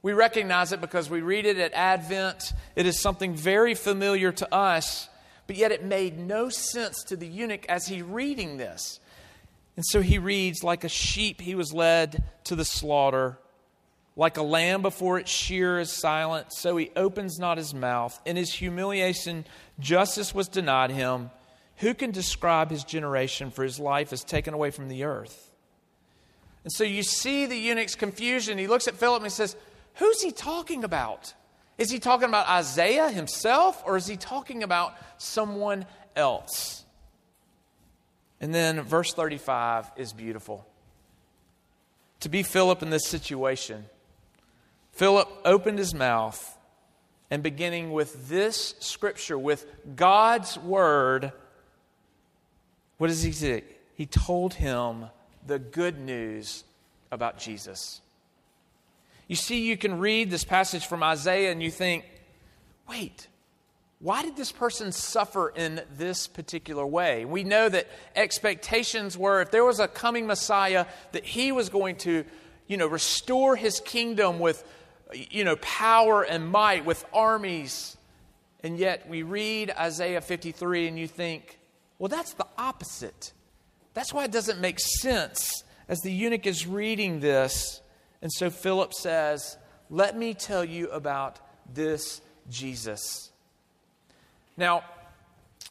We 0.02 0.12
recognize 0.12 0.72
it 0.72 0.80
because 0.80 1.08
we 1.08 1.20
read 1.20 1.46
it 1.46 1.58
at 1.58 1.72
Advent. 1.74 2.52
It 2.74 2.86
is 2.86 3.00
something 3.00 3.34
very 3.34 3.74
familiar 3.74 4.32
to 4.32 4.52
us, 4.52 5.08
but 5.46 5.56
yet 5.56 5.70
it 5.70 5.84
made 5.84 6.18
no 6.18 6.48
sense 6.48 7.04
to 7.04 7.16
the 7.16 7.26
eunuch 7.26 7.66
as 7.66 7.86
he 7.86 8.02
reading 8.02 8.56
this. 8.56 8.98
And 9.76 9.84
so 9.86 10.02
he 10.02 10.18
reads, 10.18 10.64
Like 10.64 10.84
a 10.84 10.88
sheep 10.88 11.40
he 11.40 11.54
was 11.54 11.72
led 11.72 12.24
to 12.44 12.56
the 12.56 12.64
slaughter, 12.64 13.38
like 14.16 14.36
a 14.36 14.42
lamb 14.42 14.82
before 14.82 15.18
its 15.18 15.30
shear 15.30 15.78
is 15.78 15.90
silent, 15.90 16.52
so 16.52 16.76
he 16.76 16.90
opens 16.96 17.38
not 17.38 17.56
his 17.56 17.72
mouth. 17.72 18.20
In 18.26 18.36
his 18.36 18.52
humiliation, 18.52 19.46
justice 19.78 20.34
was 20.34 20.48
denied 20.48 20.90
him. 20.90 21.30
Who 21.76 21.94
can 21.94 22.10
describe 22.10 22.70
his 22.70 22.84
generation? 22.84 23.50
For 23.50 23.62
his 23.62 23.78
life 23.78 24.12
is 24.12 24.22
taken 24.24 24.52
away 24.52 24.70
from 24.70 24.88
the 24.88 25.04
earth. 25.04 25.51
And 26.64 26.72
so 26.72 26.84
you 26.84 27.02
see 27.02 27.46
the 27.46 27.56
eunuch's 27.56 27.94
confusion. 27.94 28.58
He 28.58 28.66
looks 28.66 28.88
at 28.88 28.96
Philip 28.96 29.22
and 29.22 29.26
he 29.26 29.34
says, 29.34 29.56
Who's 29.94 30.22
he 30.22 30.30
talking 30.30 30.84
about? 30.84 31.34
Is 31.78 31.90
he 31.90 31.98
talking 31.98 32.28
about 32.28 32.48
Isaiah 32.48 33.10
himself, 33.10 33.82
or 33.84 33.96
is 33.96 34.06
he 34.06 34.16
talking 34.16 34.62
about 34.62 34.94
someone 35.18 35.86
else? 36.14 36.84
And 38.40 38.54
then 38.54 38.82
verse 38.82 39.12
35 39.14 39.90
is 39.96 40.12
beautiful. 40.12 40.66
To 42.20 42.28
be 42.28 42.42
Philip 42.42 42.82
in 42.82 42.90
this 42.90 43.06
situation, 43.06 43.84
Philip 44.92 45.28
opened 45.44 45.78
his 45.78 45.94
mouth 45.94 46.58
and 47.30 47.42
beginning 47.42 47.92
with 47.92 48.28
this 48.28 48.74
scripture, 48.78 49.38
with 49.38 49.66
God's 49.96 50.58
word, 50.58 51.32
what 52.98 53.08
does 53.08 53.22
he 53.22 53.32
say? 53.32 53.64
He 53.94 54.06
told 54.06 54.54
him 54.54 55.06
the 55.46 55.58
good 55.58 55.98
news 55.98 56.64
about 57.10 57.38
Jesus. 57.38 58.00
You 59.28 59.36
see, 59.36 59.66
you 59.66 59.76
can 59.76 59.98
read 59.98 60.30
this 60.30 60.44
passage 60.44 60.86
from 60.86 61.02
Isaiah 61.02 61.52
and 61.52 61.62
you 61.62 61.70
think, 61.70 62.04
wait, 62.88 63.28
why 64.02 64.22
did 64.22 64.36
this 64.36 64.50
person 64.50 64.90
suffer 64.90 65.48
in 65.48 65.80
this 65.96 66.26
particular 66.26 66.84
way? 66.84 67.24
We 67.24 67.44
know 67.44 67.68
that 67.68 67.86
expectations 68.16 69.16
were 69.16 69.40
if 69.40 69.50
there 69.50 69.64
was 69.64 69.78
a 69.78 69.86
coming 69.86 70.26
Messiah, 70.26 70.86
that 71.12 71.24
he 71.24 71.52
was 71.52 71.68
going 71.68 71.96
to, 71.98 72.24
you 72.66 72.76
know, 72.76 72.88
restore 72.88 73.54
his 73.54 73.80
kingdom 73.80 74.40
with, 74.40 74.64
you 75.14 75.44
know, 75.44 75.56
power 75.56 76.22
and 76.24 76.48
might, 76.48 76.84
with 76.84 77.04
armies. 77.12 77.96
And 78.64 78.76
yet 78.76 79.08
we 79.08 79.22
read 79.22 79.70
Isaiah 79.70 80.20
53 80.20 80.88
and 80.88 80.98
you 80.98 81.06
think, 81.06 81.58
well, 81.98 82.08
that's 82.08 82.32
the 82.32 82.46
opposite. 82.58 83.32
That's 83.94 84.12
why 84.12 84.24
it 84.24 84.32
doesn't 84.32 84.60
make 84.60 84.80
sense 84.80 85.64
as 85.88 86.00
the 86.00 86.12
eunuch 86.12 86.46
is 86.46 86.66
reading 86.66 87.20
this. 87.20 87.80
And 88.22 88.32
so 88.32 88.50
Philip 88.50 88.94
says, 88.94 89.56
Let 89.90 90.16
me 90.16 90.34
tell 90.34 90.64
you 90.64 90.88
about 90.90 91.38
this 91.72 92.20
Jesus. 92.48 93.30
Now, 94.56 94.84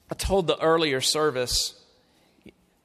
I 0.09 0.15
told 0.15 0.47
the 0.47 0.59
earlier 0.59 1.01
service, 1.01 1.79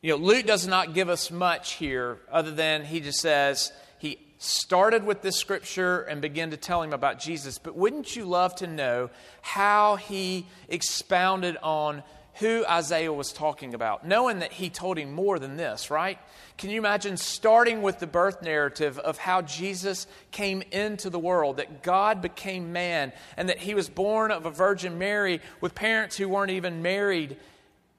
you 0.00 0.10
know, 0.10 0.16
Luke 0.16 0.46
does 0.46 0.66
not 0.66 0.94
give 0.94 1.08
us 1.08 1.30
much 1.30 1.72
here 1.72 2.18
other 2.30 2.52
than 2.52 2.84
he 2.84 3.00
just 3.00 3.18
says 3.18 3.72
he 3.98 4.18
started 4.38 5.04
with 5.04 5.22
this 5.22 5.36
scripture 5.36 6.02
and 6.02 6.22
began 6.22 6.50
to 6.50 6.56
tell 6.56 6.82
him 6.82 6.92
about 6.92 7.18
Jesus. 7.18 7.58
But 7.58 7.74
wouldn't 7.76 8.14
you 8.14 8.24
love 8.24 8.54
to 8.56 8.66
know 8.66 9.10
how 9.40 9.96
he 9.96 10.46
expounded 10.68 11.56
on 11.62 12.02
who 12.38 12.64
Isaiah 12.66 13.12
was 13.12 13.32
talking 13.32 13.74
about, 13.74 14.06
knowing 14.06 14.40
that 14.40 14.52
he 14.52 14.70
told 14.70 14.98
him 14.98 15.12
more 15.12 15.38
than 15.38 15.56
this, 15.56 15.90
right? 15.90 16.18
Can 16.58 16.70
you 16.70 16.78
imagine 16.78 17.16
starting 17.16 17.82
with 17.82 17.98
the 17.98 18.06
birth 18.06 18.42
narrative 18.42 18.98
of 18.98 19.18
how 19.18 19.42
Jesus 19.42 20.06
came 20.30 20.62
into 20.70 21.10
the 21.10 21.18
world, 21.18 21.58
that 21.58 21.82
God 21.82 22.22
became 22.22 22.72
man, 22.72 23.12
and 23.36 23.48
that 23.48 23.58
he 23.58 23.74
was 23.74 23.88
born 23.88 24.30
of 24.30 24.46
a 24.46 24.50
Virgin 24.50 24.98
Mary 24.98 25.40
with 25.60 25.74
parents 25.74 26.16
who 26.16 26.28
weren't 26.28 26.50
even 26.50 26.82
married, 26.82 27.36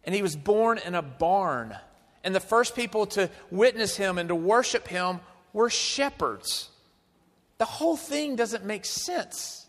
and 0.04 0.16
he 0.16 0.22
was 0.22 0.36
born 0.36 0.80
in 0.86 0.96
a 0.96 1.02
barn. 1.02 1.76
And 2.24 2.34
the 2.34 2.40
first 2.40 2.76
people 2.76 3.06
to 3.08 3.30
witness 3.52 3.98
him 3.98 4.18
and 4.18 4.30
to 4.30 4.36
worship 4.36 4.88
him 4.88 5.20
were 5.54 5.70
shepherds. 5.70 6.70
The 7.58 7.66
whole 7.66 7.98
thing 7.98 8.36
doesn't 8.36 8.66
make 8.66 8.86
sense. 8.86 9.67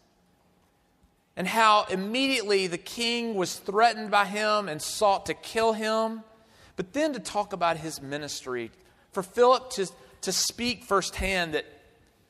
And 1.39 1.47
how 1.47 1.85
immediately 1.89 2.67
the 2.67 2.77
king 2.77 3.37
was 3.37 3.55
threatened 3.55 4.11
by 4.11 4.25
him 4.25 4.69
and 4.69 4.83
sought 4.83 5.27
to 5.27 5.35
kill 5.35 5.73
him. 5.73 6.25
But 6.75 6.93
then 6.93 7.13
to 7.13 7.21
talk 7.21 7.53
about 7.53 7.77
his 7.77 8.03
ministry, 8.03 8.73
for 9.13 9.23
Philip 9.23 9.71
to, 9.71 9.87
to 10.23 10.33
speak 10.33 10.83
firsthand 10.83 11.55
that 11.55 11.65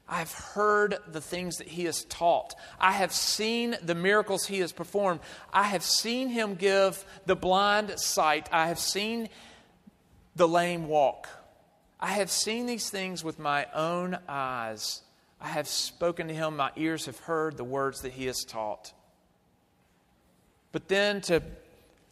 I 0.06 0.18
have 0.18 0.32
heard 0.32 0.98
the 1.10 1.22
things 1.22 1.56
that 1.56 1.68
he 1.68 1.84
has 1.84 2.04
taught. 2.04 2.54
I 2.78 2.92
have 2.92 3.12
seen 3.12 3.78
the 3.82 3.94
miracles 3.94 4.46
he 4.46 4.58
has 4.58 4.72
performed. 4.72 5.20
I 5.54 5.62
have 5.62 5.82
seen 5.82 6.28
him 6.28 6.54
give 6.54 7.02
the 7.24 7.36
blind 7.36 7.98
sight. 7.98 8.50
I 8.52 8.68
have 8.68 8.78
seen 8.78 9.30
the 10.36 10.48
lame 10.48 10.86
walk. 10.86 11.28
I 11.98 12.08
have 12.08 12.30
seen 12.30 12.66
these 12.66 12.90
things 12.90 13.24
with 13.24 13.38
my 13.38 13.66
own 13.74 14.18
eyes. 14.28 15.00
I 15.40 15.48
have 15.48 15.66
spoken 15.66 16.28
to 16.28 16.34
him. 16.34 16.56
My 16.56 16.72
ears 16.76 17.06
have 17.06 17.18
heard 17.20 17.56
the 17.56 17.64
words 17.64 18.02
that 18.02 18.12
he 18.12 18.26
has 18.26 18.44
taught. 18.44 18.92
But 20.72 20.88
then 20.88 21.20
to 21.22 21.42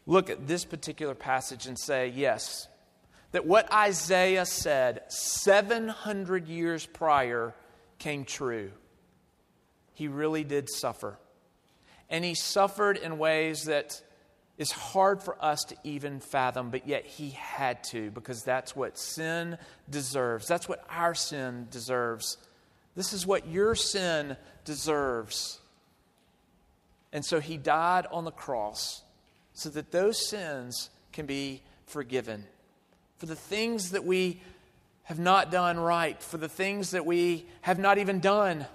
look 0.06 0.30
at 0.30 0.46
this 0.46 0.64
particular 0.64 1.14
passage 1.14 1.66
and 1.66 1.78
say, 1.78 2.08
yes, 2.08 2.68
that 3.32 3.46
what 3.46 3.70
Isaiah 3.72 4.46
said 4.46 5.02
700 5.08 6.48
years 6.48 6.86
prior 6.86 7.54
came 7.98 8.24
true. 8.24 8.70
He 9.92 10.08
really 10.08 10.44
did 10.44 10.70
suffer. 10.70 11.18
And 12.08 12.24
he 12.24 12.34
suffered 12.34 12.96
in 12.96 13.18
ways 13.18 13.64
that 13.64 14.00
is 14.58 14.70
hard 14.70 15.22
for 15.22 15.42
us 15.44 15.64
to 15.64 15.76
even 15.84 16.20
fathom, 16.20 16.70
but 16.70 16.86
yet 16.86 17.04
he 17.04 17.30
had 17.30 17.82
to 17.84 18.10
because 18.10 18.42
that's 18.42 18.74
what 18.74 18.98
sin 18.98 19.58
deserves. 19.90 20.46
That's 20.46 20.68
what 20.68 20.84
our 20.88 21.14
sin 21.14 21.66
deserves. 21.70 22.38
This 22.94 23.12
is 23.12 23.26
what 23.26 23.48
your 23.48 23.74
sin 23.74 24.36
deserves. 24.64 25.60
And 27.16 27.24
so 27.24 27.40
he 27.40 27.56
died 27.56 28.04
on 28.12 28.26
the 28.26 28.30
cross 28.30 29.02
so 29.54 29.70
that 29.70 29.90
those 29.90 30.28
sins 30.28 30.90
can 31.12 31.24
be 31.24 31.62
forgiven. 31.86 32.44
For 33.16 33.24
the 33.24 33.34
things 33.34 33.92
that 33.92 34.04
we 34.04 34.42
have 35.04 35.18
not 35.18 35.50
done 35.50 35.80
right, 35.80 36.22
for 36.22 36.36
the 36.36 36.46
things 36.46 36.90
that 36.90 37.06
we 37.06 37.46
have 37.62 37.78
not 37.78 37.96
even 37.96 38.20
done. 38.20 38.66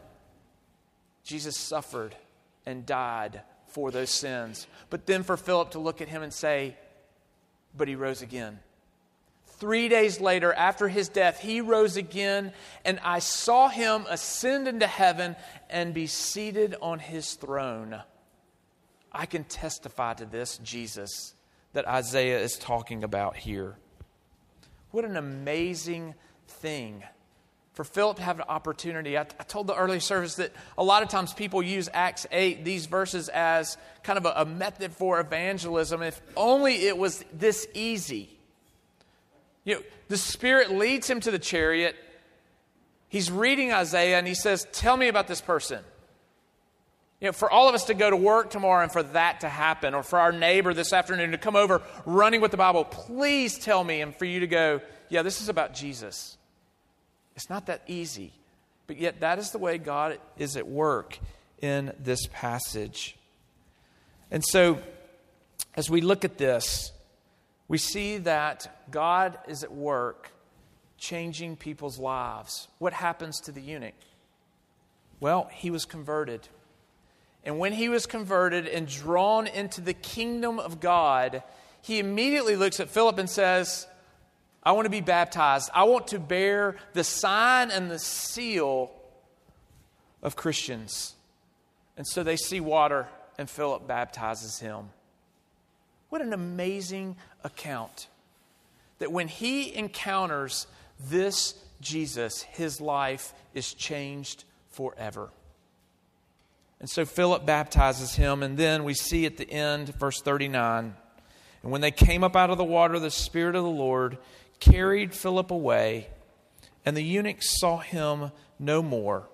Jesus 1.24 1.56
suffered 1.56 2.16
and 2.66 2.84
died 2.84 3.42
for 3.68 3.92
those 3.92 4.10
sins. 4.10 4.66
But 4.90 5.06
then 5.06 5.22
for 5.22 5.38
Philip 5.38 5.70
to 5.72 5.80
look 5.80 6.02
at 6.02 6.08
him 6.08 6.24
and 6.24 6.34
say, 6.34 6.76
But 7.78 7.90
he 7.90 7.94
rose 7.94 8.24
again. 8.24 8.58
Three 9.60 9.88
days 9.88 10.20
later, 10.20 10.52
after 10.52 10.88
his 10.88 11.10
death, 11.10 11.40
he 11.40 11.62
rose 11.62 11.96
again, 11.96 12.54
and 12.86 13.00
I 13.04 13.20
saw 13.20 13.70
him 13.70 14.08
ascend 14.10 14.68
into 14.68 14.88
heaven 14.88 15.36
and 15.70 15.94
be 15.94 16.08
seated 16.08 16.76
on 16.82 16.98
his 16.98 17.36
throne. 17.36 18.02
I 19.12 19.26
can 19.26 19.44
testify 19.44 20.14
to 20.16 20.26
this 20.26 20.58
Jesus 20.60 21.34
that 21.74 21.88
Isaiah 21.88 22.40
is 22.40 22.58
talking 22.58 23.04
about 23.04 23.36
here. 23.36 23.76
What 24.92 25.06
an 25.06 25.18
amazing 25.18 26.16
thing 26.48 27.04
for 27.74 27.84
Philip 27.84 28.18
to 28.18 28.24
have 28.24 28.40
an 28.40 28.46
opportunity. 28.50 29.18
I, 29.18 29.22
I, 29.22 29.44
told 29.44 29.68
the 29.68 29.76
early 29.76 30.02
service 30.02 30.36
that 30.36 30.52
a 30.78 30.84
lot 30.84 31.04
of 31.04 31.10
times 31.10 31.34
people 31.34 31.64
use 31.64 31.88
Acts 31.94 32.28
8, 32.32 32.66
these 32.66 32.86
verses, 32.86 33.30
as 33.30 33.78
kind 34.04 34.18
of 34.18 34.26
a, 34.26 34.34
a 34.38 34.46
method 34.46 34.92
for 34.92 35.20
evangelism. 35.20 36.02
If 36.02 36.22
only 36.36 36.88
it 36.88 36.98
was 36.98 37.24
this 37.34 37.68
easy. 37.74 38.30
You 39.64 39.76
know, 39.76 39.82
the 40.10 40.18
Spirit 40.18 40.72
leads 40.72 41.10
him 41.10 41.22
to 41.22 41.32
the 41.32 41.40
chariot. 41.40 41.96
He's 43.08 43.32
reading 43.32 43.72
Isaiah 43.72 44.18
and 44.18 44.28
he 44.28 44.34
says, 44.34 44.68
Tell 44.74 44.98
me 44.98 45.08
about 45.08 45.28
this 45.28 45.42
person. 45.42 45.84
You 47.22 47.28
know, 47.28 47.34
for 47.34 47.52
all 47.52 47.70
of 47.70 47.76
us 47.76 47.86
to 47.86 47.94
go 47.94 48.10
to 48.10 48.18
work 48.18 48.50
tomorrow 48.50 48.82
and 48.82 48.92
for 48.92 49.04
that 49.04 49.42
to 49.42 49.50
happen, 49.50 49.94
or 49.94 50.02
for 50.02 50.20
our 50.20 50.32
neighbor 50.32 50.74
this 50.74 50.92
afternoon 50.92 51.32
to 51.32 51.38
come 51.38 51.56
over 51.56 51.84
running 52.04 52.42
with 52.42 52.50
the 52.50 52.58
Bible, 52.58 52.84
please 52.84 53.60
tell 53.60 53.84
me, 53.84 54.02
and 54.02 54.16
for 54.16 54.26
you 54.26 54.40
to 54.40 54.48
go, 54.48 54.82
yeah, 55.08 55.22
this 55.22 55.40
is 55.40 55.48
about 55.48 55.76
Jesus. 55.76 56.36
It's 57.36 57.48
not 57.48 57.68
that 57.68 57.84
easy, 57.86 58.34
but 58.88 58.98
yet 58.98 59.20
that 59.20 59.38
is 59.38 59.52
the 59.52 59.60
way 59.60 59.78
God 59.78 60.20
is 60.38 60.58
at 60.58 60.68
work 60.68 61.20
in 61.62 61.94
this 62.00 62.26
passage. 62.34 63.16
And 64.32 64.44
so, 64.44 64.80
as 65.76 65.92
we 65.92 66.02
look 66.02 66.26
at 66.26 66.40
this, 66.40 66.92
we 67.68 67.78
see 67.78 68.18
that 68.18 68.88
God 68.90 69.38
is 69.48 69.64
at 69.64 69.72
work 69.72 70.32
changing 70.98 71.56
people's 71.56 72.00
lives. 72.00 72.68
What 72.80 72.94
happens 72.94 73.40
to 73.42 73.52
the 73.52 73.62
eunuch? 73.62 73.94
Well, 75.20 75.50
he 75.54 75.70
was 75.70 75.86
converted. 75.86 76.48
And 77.44 77.58
when 77.58 77.74
he 77.74 77.90
was 77.90 78.06
converted 78.06 78.68
and 78.68 78.88
drawn 78.88 79.48
into 79.48 79.82
the 79.82 79.94
kingdom 79.94 80.60
of 80.60 80.80
God, 80.80 81.44
he 81.82 82.00
immediately 82.00 82.56
looks 82.56 82.80
at 82.80 82.90
Philip 82.90 83.18
and 83.18 83.30
says, 83.30 83.88
I 84.64 84.74
want 84.74 84.86
to 84.86 84.92
be 84.92 85.02
baptized. 85.02 85.72
I 85.74 85.86
want 85.86 86.08
to 86.08 86.20
bear 86.20 86.76
the 86.94 87.04
sign 87.04 87.72
and 87.72 87.90
the 87.90 87.98
seal 87.98 88.92
of 90.22 90.36
Christians. 90.36 91.16
And 91.98 92.08
so 92.08 92.22
they 92.24 92.36
see 92.36 92.60
water, 92.60 93.08
and 93.38 93.50
Philip 93.50 93.88
baptizes 93.88 94.60
him. 94.60 94.90
What 96.10 96.22
an 96.22 96.34
amazing 96.34 97.16
account 97.44 98.08
that 99.00 99.12
when 99.12 99.28
he 99.28 99.76
encounters 99.76 100.68
this 101.10 101.56
Jesus, 101.80 102.44
his 102.44 102.80
life 102.80 103.34
is 103.56 103.74
changed 103.74 104.44
forever. 104.70 105.30
And 106.82 106.90
so 106.90 107.06
Philip 107.06 107.46
baptizes 107.46 108.16
him, 108.16 108.42
and 108.42 108.58
then 108.58 108.84
we 108.84 108.96
see 108.96 109.28
at 109.28 109.38
the 109.38 109.50
end, 109.50 109.96
verse 109.96 110.20
39 110.20 110.96
And 111.62 111.72
when 111.72 111.80
they 111.80 111.92
came 111.92 112.24
up 112.24 112.36
out 112.36 112.50
of 112.50 112.58
the 112.58 112.64
water, 112.64 112.98
the 112.98 113.12
Spirit 113.12 113.56
of 113.56 113.64
the 113.64 113.70
Lord 113.70 114.18
carried 114.60 115.14
Philip 115.14 115.52
away, 115.52 116.08
and 116.84 116.98
the 116.98 117.04
eunuch 117.04 117.44
saw 117.44 117.78
him 117.78 118.32
no 118.58 118.82
more. 118.82 119.30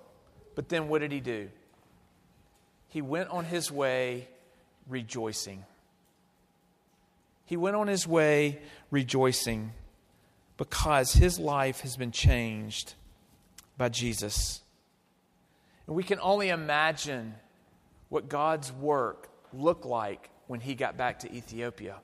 But 0.55 0.67
then 0.67 0.89
what 0.89 0.99
did 0.99 1.13
he 1.13 1.21
do? 1.21 1.49
He 2.89 3.01
went 3.01 3.29
on 3.29 3.45
his 3.45 3.71
way 3.71 4.27
rejoicing. 4.89 5.63
He 7.45 7.55
went 7.55 7.77
on 7.77 7.87
his 7.87 8.05
way 8.05 8.59
rejoicing 8.91 9.71
because 10.57 11.13
his 11.13 11.39
life 11.39 11.79
has 11.81 11.95
been 11.95 12.11
changed 12.11 12.95
by 13.77 13.87
Jesus. 13.87 14.61
And 15.87 15.95
we 15.95 16.03
can 16.03 16.19
only 16.21 16.49
imagine 16.49 17.33
what 18.09 18.29
God's 18.29 18.71
work 18.71 19.29
looked 19.53 19.85
like 19.85 20.29
when 20.47 20.59
he 20.59 20.75
got 20.75 20.97
back 20.97 21.19
to 21.19 21.33
Ethiopia. 21.33 21.95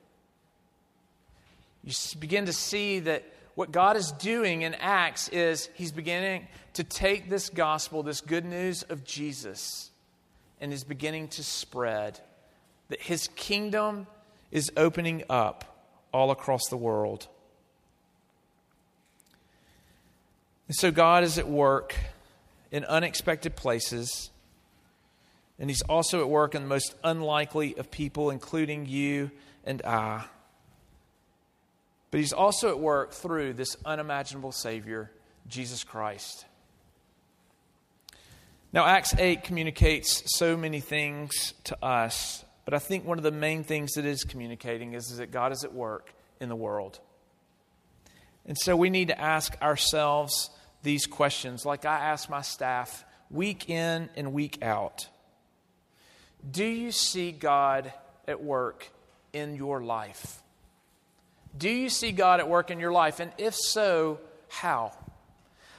You 1.82 1.92
begin 2.18 2.46
to 2.46 2.52
see 2.52 3.00
that 3.00 3.24
what 3.54 3.70
God 3.70 3.96
is 3.96 4.10
doing 4.12 4.62
in 4.62 4.74
Acts 4.74 5.28
is 5.28 5.68
he's 5.74 5.92
beginning 5.92 6.48
to 6.74 6.82
take 6.82 7.28
this 7.28 7.50
gospel, 7.50 8.02
this 8.02 8.20
good 8.20 8.44
news 8.44 8.82
of 8.84 9.04
Jesus, 9.04 9.90
and 10.60 10.72
is 10.72 10.82
beginning 10.82 11.28
to 11.28 11.44
spread. 11.44 12.18
That 12.88 13.00
his 13.00 13.28
kingdom 13.36 14.06
is 14.50 14.72
opening 14.76 15.24
up 15.28 15.98
all 16.12 16.30
across 16.30 16.68
the 16.68 16.76
world. 16.76 17.28
And 20.68 20.76
so 20.76 20.90
God 20.90 21.22
is 21.22 21.38
at 21.38 21.48
work 21.48 21.94
in 22.74 22.84
unexpected 22.86 23.54
places. 23.54 24.30
And 25.60 25.70
he's 25.70 25.82
also 25.82 26.20
at 26.20 26.28
work 26.28 26.56
in 26.56 26.62
the 26.62 26.68
most 26.68 26.96
unlikely 27.04 27.78
of 27.78 27.88
people, 27.88 28.30
including 28.30 28.86
you 28.86 29.30
and 29.64 29.80
I. 29.82 30.24
But 32.10 32.18
he's 32.18 32.32
also 32.32 32.70
at 32.70 32.80
work 32.80 33.12
through 33.12 33.52
this 33.52 33.76
unimaginable 33.84 34.50
Savior, 34.50 35.12
Jesus 35.46 35.84
Christ. 35.84 36.46
Now, 38.72 38.86
Acts 38.86 39.14
8 39.14 39.44
communicates 39.44 40.36
so 40.36 40.56
many 40.56 40.80
things 40.80 41.54
to 41.64 41.78
us, 41.80 42.44
but 42.64 42.74
I 42.74 42.80
think 42.80 43.06
one 43.06 43.18
of 43.18 43.24
the 43.24 43.30
main 43.30 43.62
things 43.62 43.92
that 43.92 44.04
is 44.04 44.24
communicating 44.24 44.94
is, 44.94 45.12
is 45.12 45.18
that 45.18 45.30
God 45.30 45.52
is 45.52 45.62
at 45.62 45.72
work 45.72 46.12
in 46.40 46.48
the 46.48 46.56
world. 46.56 46.98
And 48.46 48.58
so 48.58 48.74
we 48.74 48.90
need 48.90 49.08
to 49.08 49.20
ask 49.20 49.56
ourselves 49.62 50.50
these 50.84 51.06
questions, 51.06 51.66
like 51.66 51.84
I 51.84 51.96
ask 51.96 52.30
my 52.30 52.42
staff 52.42 53.04
week 53.30 53.68
in 53.68 54.08
and 54.16 54.32
week 54.32 54.62
out. 54.62 55.08
Do 56.48 56.64
you 56.64 56.92
see 56.92 57.32
God 57.32 57.92
at 58.28 58.42
work 58.42 58.88
in 59.32 59.56
your 59.56 59.82
life? 59.82 60.42
Do 61.56 61.70
you 61.70 61.88
see 61.88 62.12
God 62.12 62.38
at 62.38 62.48
work 62.48 62.70
in 62.70 62.78
your 62.78 62.92
life? 62.92 63.18
And 63.18 63.32
if 63.38 63.54
so, 63.54 64.20
how? 64.48 64.92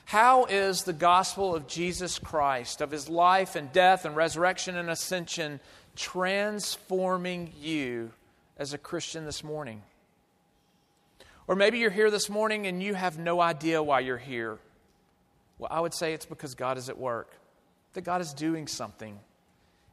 How 0.06 0.46
is 0.46 0.84
the 0.84 0.94
gospel 0.94 1.56
of 1.56 1.68
Jesus 1.68 2.18
Christ, 2.18 2.82
of 2.82 2.92
his 2.92 3.08
life 3.08 3.56
and 3.56 3.72
death 3.72 4.06
and 4.06 4.16
resurrection 4.16 4.76
and 4.76 4.90
ascension, 4.90 5.60
transforming 5.96 7.54
you 7.62 8.12
as 8.58 8.74
a 8.74 8.78
Christian 8.78 9.26
this 9.26 9.44
morning? 9.44 9.84
Or 11.48 11.56
maybe 11.56 11.78
you're 11.78 11.92
here 11.92 12.10
this 12.10 12.28
morning 12.28 12.66
and 12.66 12.82
you 12.82 12.96
have 12.96 13.20
no 13.20 13.40
idea 13.40 13.84
why 13.84 14.00
you're 14.00 14.18
here. 14.18 14.58
Well, 15.58 15.70
I 15.72 15.80
would 15.80 15.94
say 15.94 16.14
it's 16.14 16.26
because 16.26 16.56
God 16.56 16.78
is 16.78 16.90
at 16.90 16.98
work, 16.98 17.32
that 17.94 18.02
God 18.02 18.22
is 18.22 18.34
doing 18.34 18.68
something 18.68 19.20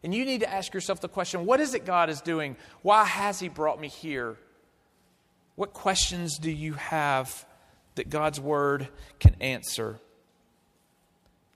And 0.02 0.14
you 0.14 0.24
need 0.24 0.40
to 0.40 0.52
ask 0.52 0.74
yourself 0.74 1.00
the 1.00 1.08
question 1.08 1.46
what 1.46 1.60
is 1.60 1.74
it 1.74 1.84
God 1.84 2.10
is 2.10 2.20
doing? 2.20 2.56
Why 2.82 3.04
has 3.04 3.38
He 3.38 3.48
brought 3.48 3.80
me 3.80 3.88
here? 3.88 4.36
What 5.54 5.72
questions 5.72 6.38
do 6.38 6.50
you 6.50 6.74
have 6.74 7.44
that 7.94 8.10
God's 8.10 8.40
Word 8.40 8.88
can 9.20 9.36
answer? 9.40 9.98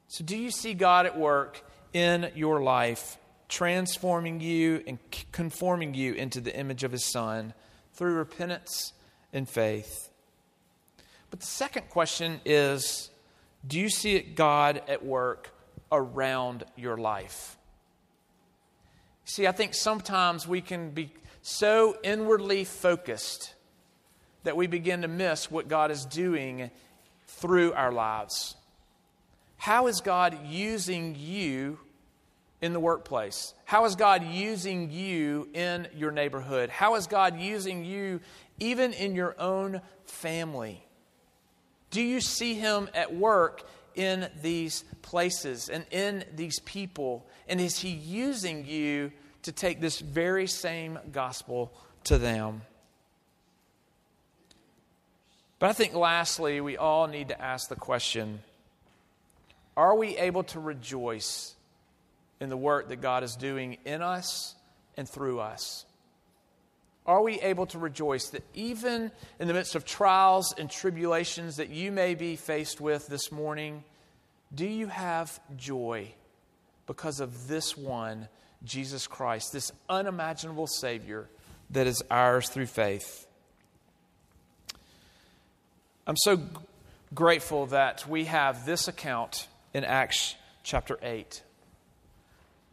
So, 0.08 0.22
do 0.24 0.36
you 0.36 0.50
see 0.50 0.74
God 0.74 1.06
at 1.06 1.18
work 1.18 1.64
in 1.92 2.30
your 2.34 2.62
life, 2.62 3.18
transforming 3.48 4.40
you 4.40 4.82
and 4.86 4.98
conforming 5.32 5.94
you 5.94 6.12
into 6.12 6.40
the 6.40 6.56
image 6.56 6.84
of 6.84 6.92
His 6.92 7.04
Son 7.04 7.52
through 7.94 8.14
repentance 8.14 8.92
and 9.32 9.48
faith? 9.48 10.10
But 11.30 11.40
the 11.40 11.46
second 11.46 11.88
question 11.88 12.40
is 12.44 13.10
do 13.66 13.80
you 13.80 13.88
see 13.88 14.20
God 14.20 14.82
at 14.88 15.04
work 15.04 15.50
around 15.90 16.64
your 16.76 16.96
life? 16.96 17.56
See, 19.24 19.46
I 19.46 19.52
think 19.52 19.74
sometimes 19.74 20.46
we 20.46 20.60
can 20.60 20.90
be 20.90 21.12
so 21.42 21.96
inwardly 22.04 22.64
focused 22.64 23.54
that 24.44 24.56
we 24.56 24.68
begin 24.68 25.02
to 25.02 25.08
miss 25.08 25.50
what 25.50 25.68
God 25.68 25.90
is 25.90 26.04
doing 26.04 26.70
through 27.26 27.72
our 27.72 27.90
lives. 27.90 28.54
How 29.56 29.88
is 29.88 30.00
God 30.00 30.38
using 30.46 31.16
you 31.18 31.78
in 32.60 32.72
the 32.72 32.80
workplace? 32.80 33.52
How 33.64 33.84
is 33.84 33.96
God 33.96 34.22
using 34.24 34.92
you 34.92 35.48
in 35.52 35.88
your 35.96 36.12
neighborhood? 36.12 36.70
How 36.70 36.94
is 36.94 37.08
God 37.08 37.38
using 37.40 37.84
you 37.84 38.20
even 38.60 38.92
in 38.92 39.16
your 39.16 39.34
own 39.40 39.80
family? 40.04 40.85
Do 41.96 42.02
you 42.02 42.20
see 42.20 42.52
Him 42.52 42.90
at 42.92 43.14
work 43.14 43.66
in 43.94 44.28
these 44.42 44.84
places 45.00 45.70
and 45.70 45.86
in 45.90 46.26
these 46.34 46.58
people? 46.60 47.26
And 47.48 47.58
is 47.58 47.78
He 47.78 47.88
using 47.88 48.66
you 48.66 49.12
to 49.44 49.52
take 49.52 49.80
this 49.80 50.00
very 50.00 50.46
same 50.46 50.98
gospel 51.10 51.72
to 52.04 52.18
them? 52.18 52.60
But 55.58 55.70
I 55.70 55.72
think 55.72 55.94
lastly, 55.94 56.60
we 56.60 56.76
all 56.76 57.06
need 57.06 57.28
to 57.28 57.40
ask 57.40 57.70
the 57.70 57.76
question 57.76 58.40
are 59.74 59.96
we 59.96 60.18
able 60.18 60.42
to 60.44 60.60
rejoice 60.60 61.54
in 62.40 62.50
the 62.50 62.58
work 62.58 62.90
that 62.90 63.00
God 63.00 63.22
is 63.22 63.36
doing 63.36 63.78
in 63.86 64.02
us 64.02 64.54
and 64.98 65.08
through 65.08 65.40
us? 65.40 65.86
Are 67.06 67.22
we 67.22 67.40
able 67.40 67.66
to 67.66 67.78
rejoice 67.78 68.30
that 68.30 68.42
even 68.52 69.12
in 69.38 69.46
the 69.46 69.54
midst 69.54 69.76
of 69.76 69.84
trials 69.84 70.52
and 70.58 70.68
tribulations 70.68 71.56
that 71.56 71.70
you 71.70 71.92
may 71.92 72.16
be 72.16 72.34
faced 72.34 72.80
with 72.80 73.06
this 73.06 73.30
morning, 73.30 73.84
do 74.52 74.66
you 74.66 74.88
have 74.88 75.38
joy 75.56 76.12
because 76.86 77.20
of 77.20 77.46
this 77.46 77.76
one, 77.76 78.28
Jesus 78.64 79.06
Christ, 79.06 79.52
this 79.52 79.70
unimaginable 79.88 80.66
Savior 80.66 81.28
that 81.70 81.86
is 81.86 82.02
ours 82.10 82.48
through 82.48 82.66
faith? 82.66 83.26
I'm 86.08 86.16
so 86.16 86.40
grateful 87.14 87.66
that 87.66 88.08
we 88.08 88.24
have 88.24 88.66
this 88.66 88.88
account 88.88 89.46
in 89.72 89.84
Acts 89.84 90.34
chapter 90.64 90.98
8. 91.02 91.42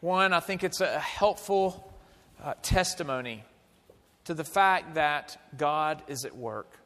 One, 0.02 0.34
I 0.34 0.40
think 0.40 0.64
it's 0.64 0.82
a 0.82 1.00
helpful 1.00 1.94
uh, 2.44 2.56
testimony 2.64 3.44
to 4.26 4.34
the 4.34 4.44
fact 4.44 4.96
that 4.96 5.38
God 5.58 6.02
is 6.08 6.26
at 6.26 6.36
work, 6.36 6.78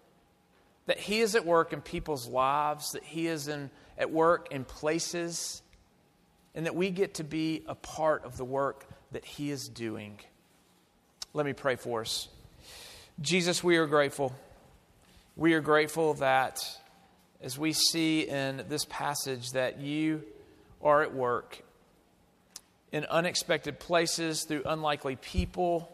that 0.86 1.00
He 1.00 1.20
is 1.20 1.36
at 1.36 1.46
work 1.46 1.74
in 1.74 1.82
people's 1.82 2.28
lives, 2.28 2.92
that 2.92 3.04
He 3.04 3.28
is 3.28 3.48
in, 3.48 3.70
at 3.98 4.12
work 4.12 4.52
in 4.52 4.64
places, 4.64 5.62
and 6.56 6.66
that 6.66 6.76
we 6.76 6.90
get 6.90 7.16
to 7.16 7.24
be 7.24 7.64
a 7.68 7.76
part 7.76 8.26
of 8.26 8.38
the 8.38 8.46
work 8.46 8.86
that 9.12 9.26
He 9.26 9.52
is 9.52 9.70
doing. 9.70 10.20
Let 11.34 11.46
me 11.46 11.54
pray 11.54 11.76
for 11.76 12.02
us. 12.02 12.30
Jesus, 13.22 13.64
we 13.64 13.78
are 13.78 13.88
grateful. 13.88 14.34
We 15.36 15.54
are 15.54 15.62
grateful 15.62 16.16
that 16.16 16.64
as 17.42 17.58
we 17.58 17.74
see 17.74 18.28
in 18.28 18.64
this 18.70 18.86
passage 18.86 19.52
that 19.52 19.80
you 19.80 20.24
are 20.82 21.04
at 21.04 21.14
work 21.14 21.64
in 22.92 23.06
unexpected 23.06 23.80
places 23.80 24.44
through 24.44 24.64
unlikely 24.66 25.16
people 25.16 25.92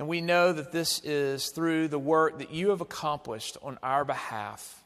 and 0.00 0.08
we 0.08 0.22
know 0.22 0.50
that 0.50 0.72
this 0.72 0.98
is 1.04 1.50
through 1.50 1.86
the 1.88 1.98
work 1.98 2.38
that 2.38 2.50
you 2.50 2.70
have 2.70 2.80
accomplished 2.80 3.58
on 3.62 3.78
our 3.82 4.02
behalf. 4.02 4.82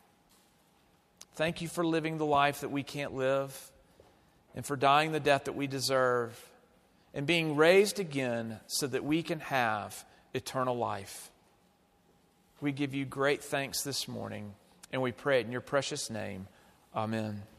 Thank 1.37 1.63
you 1.63 1.69
for 1.69 1.87
living 1.87 2.19
the 2.19 2.27
life 2.27 2.63
that 2.63 2.73
we 2.73 2.83
can't 2.83 3.15
live 3.15 3.57
and 4.57 4.67
for 4.67 4.75
dying 4.75 5.13
the 5.13 5.21
death 5.21 5.45
that 5.45 5.55
we 5.55 5.69
deserve 5.69 6.37
and 7.15 7.29
being 7.29 7.55
raised 7.55 8.01
again 8.01 8.59
so 8.67 8.89
that 8.89 9.05
we 9.05 9.23
can 9.23 9.39
have 9.39 10.05
eternal 10.35 10.77
life. 10.77 11.31
We 12.61 12.73
give 12.73 12.93
you 12.93 13.05
great 13.05 13.45
thanks 13.45 13.83
this 13.83 14.09
morning 14.09 14.53
and 14.93 15.01
we 15.01 15.13
pray 15.13 15.39
it 15.39 15.47
in 15.47 15.53
your 15.53 15.61
precious 15.61 16.11
name. 16.11 16.49
Amen. 16.93 17.54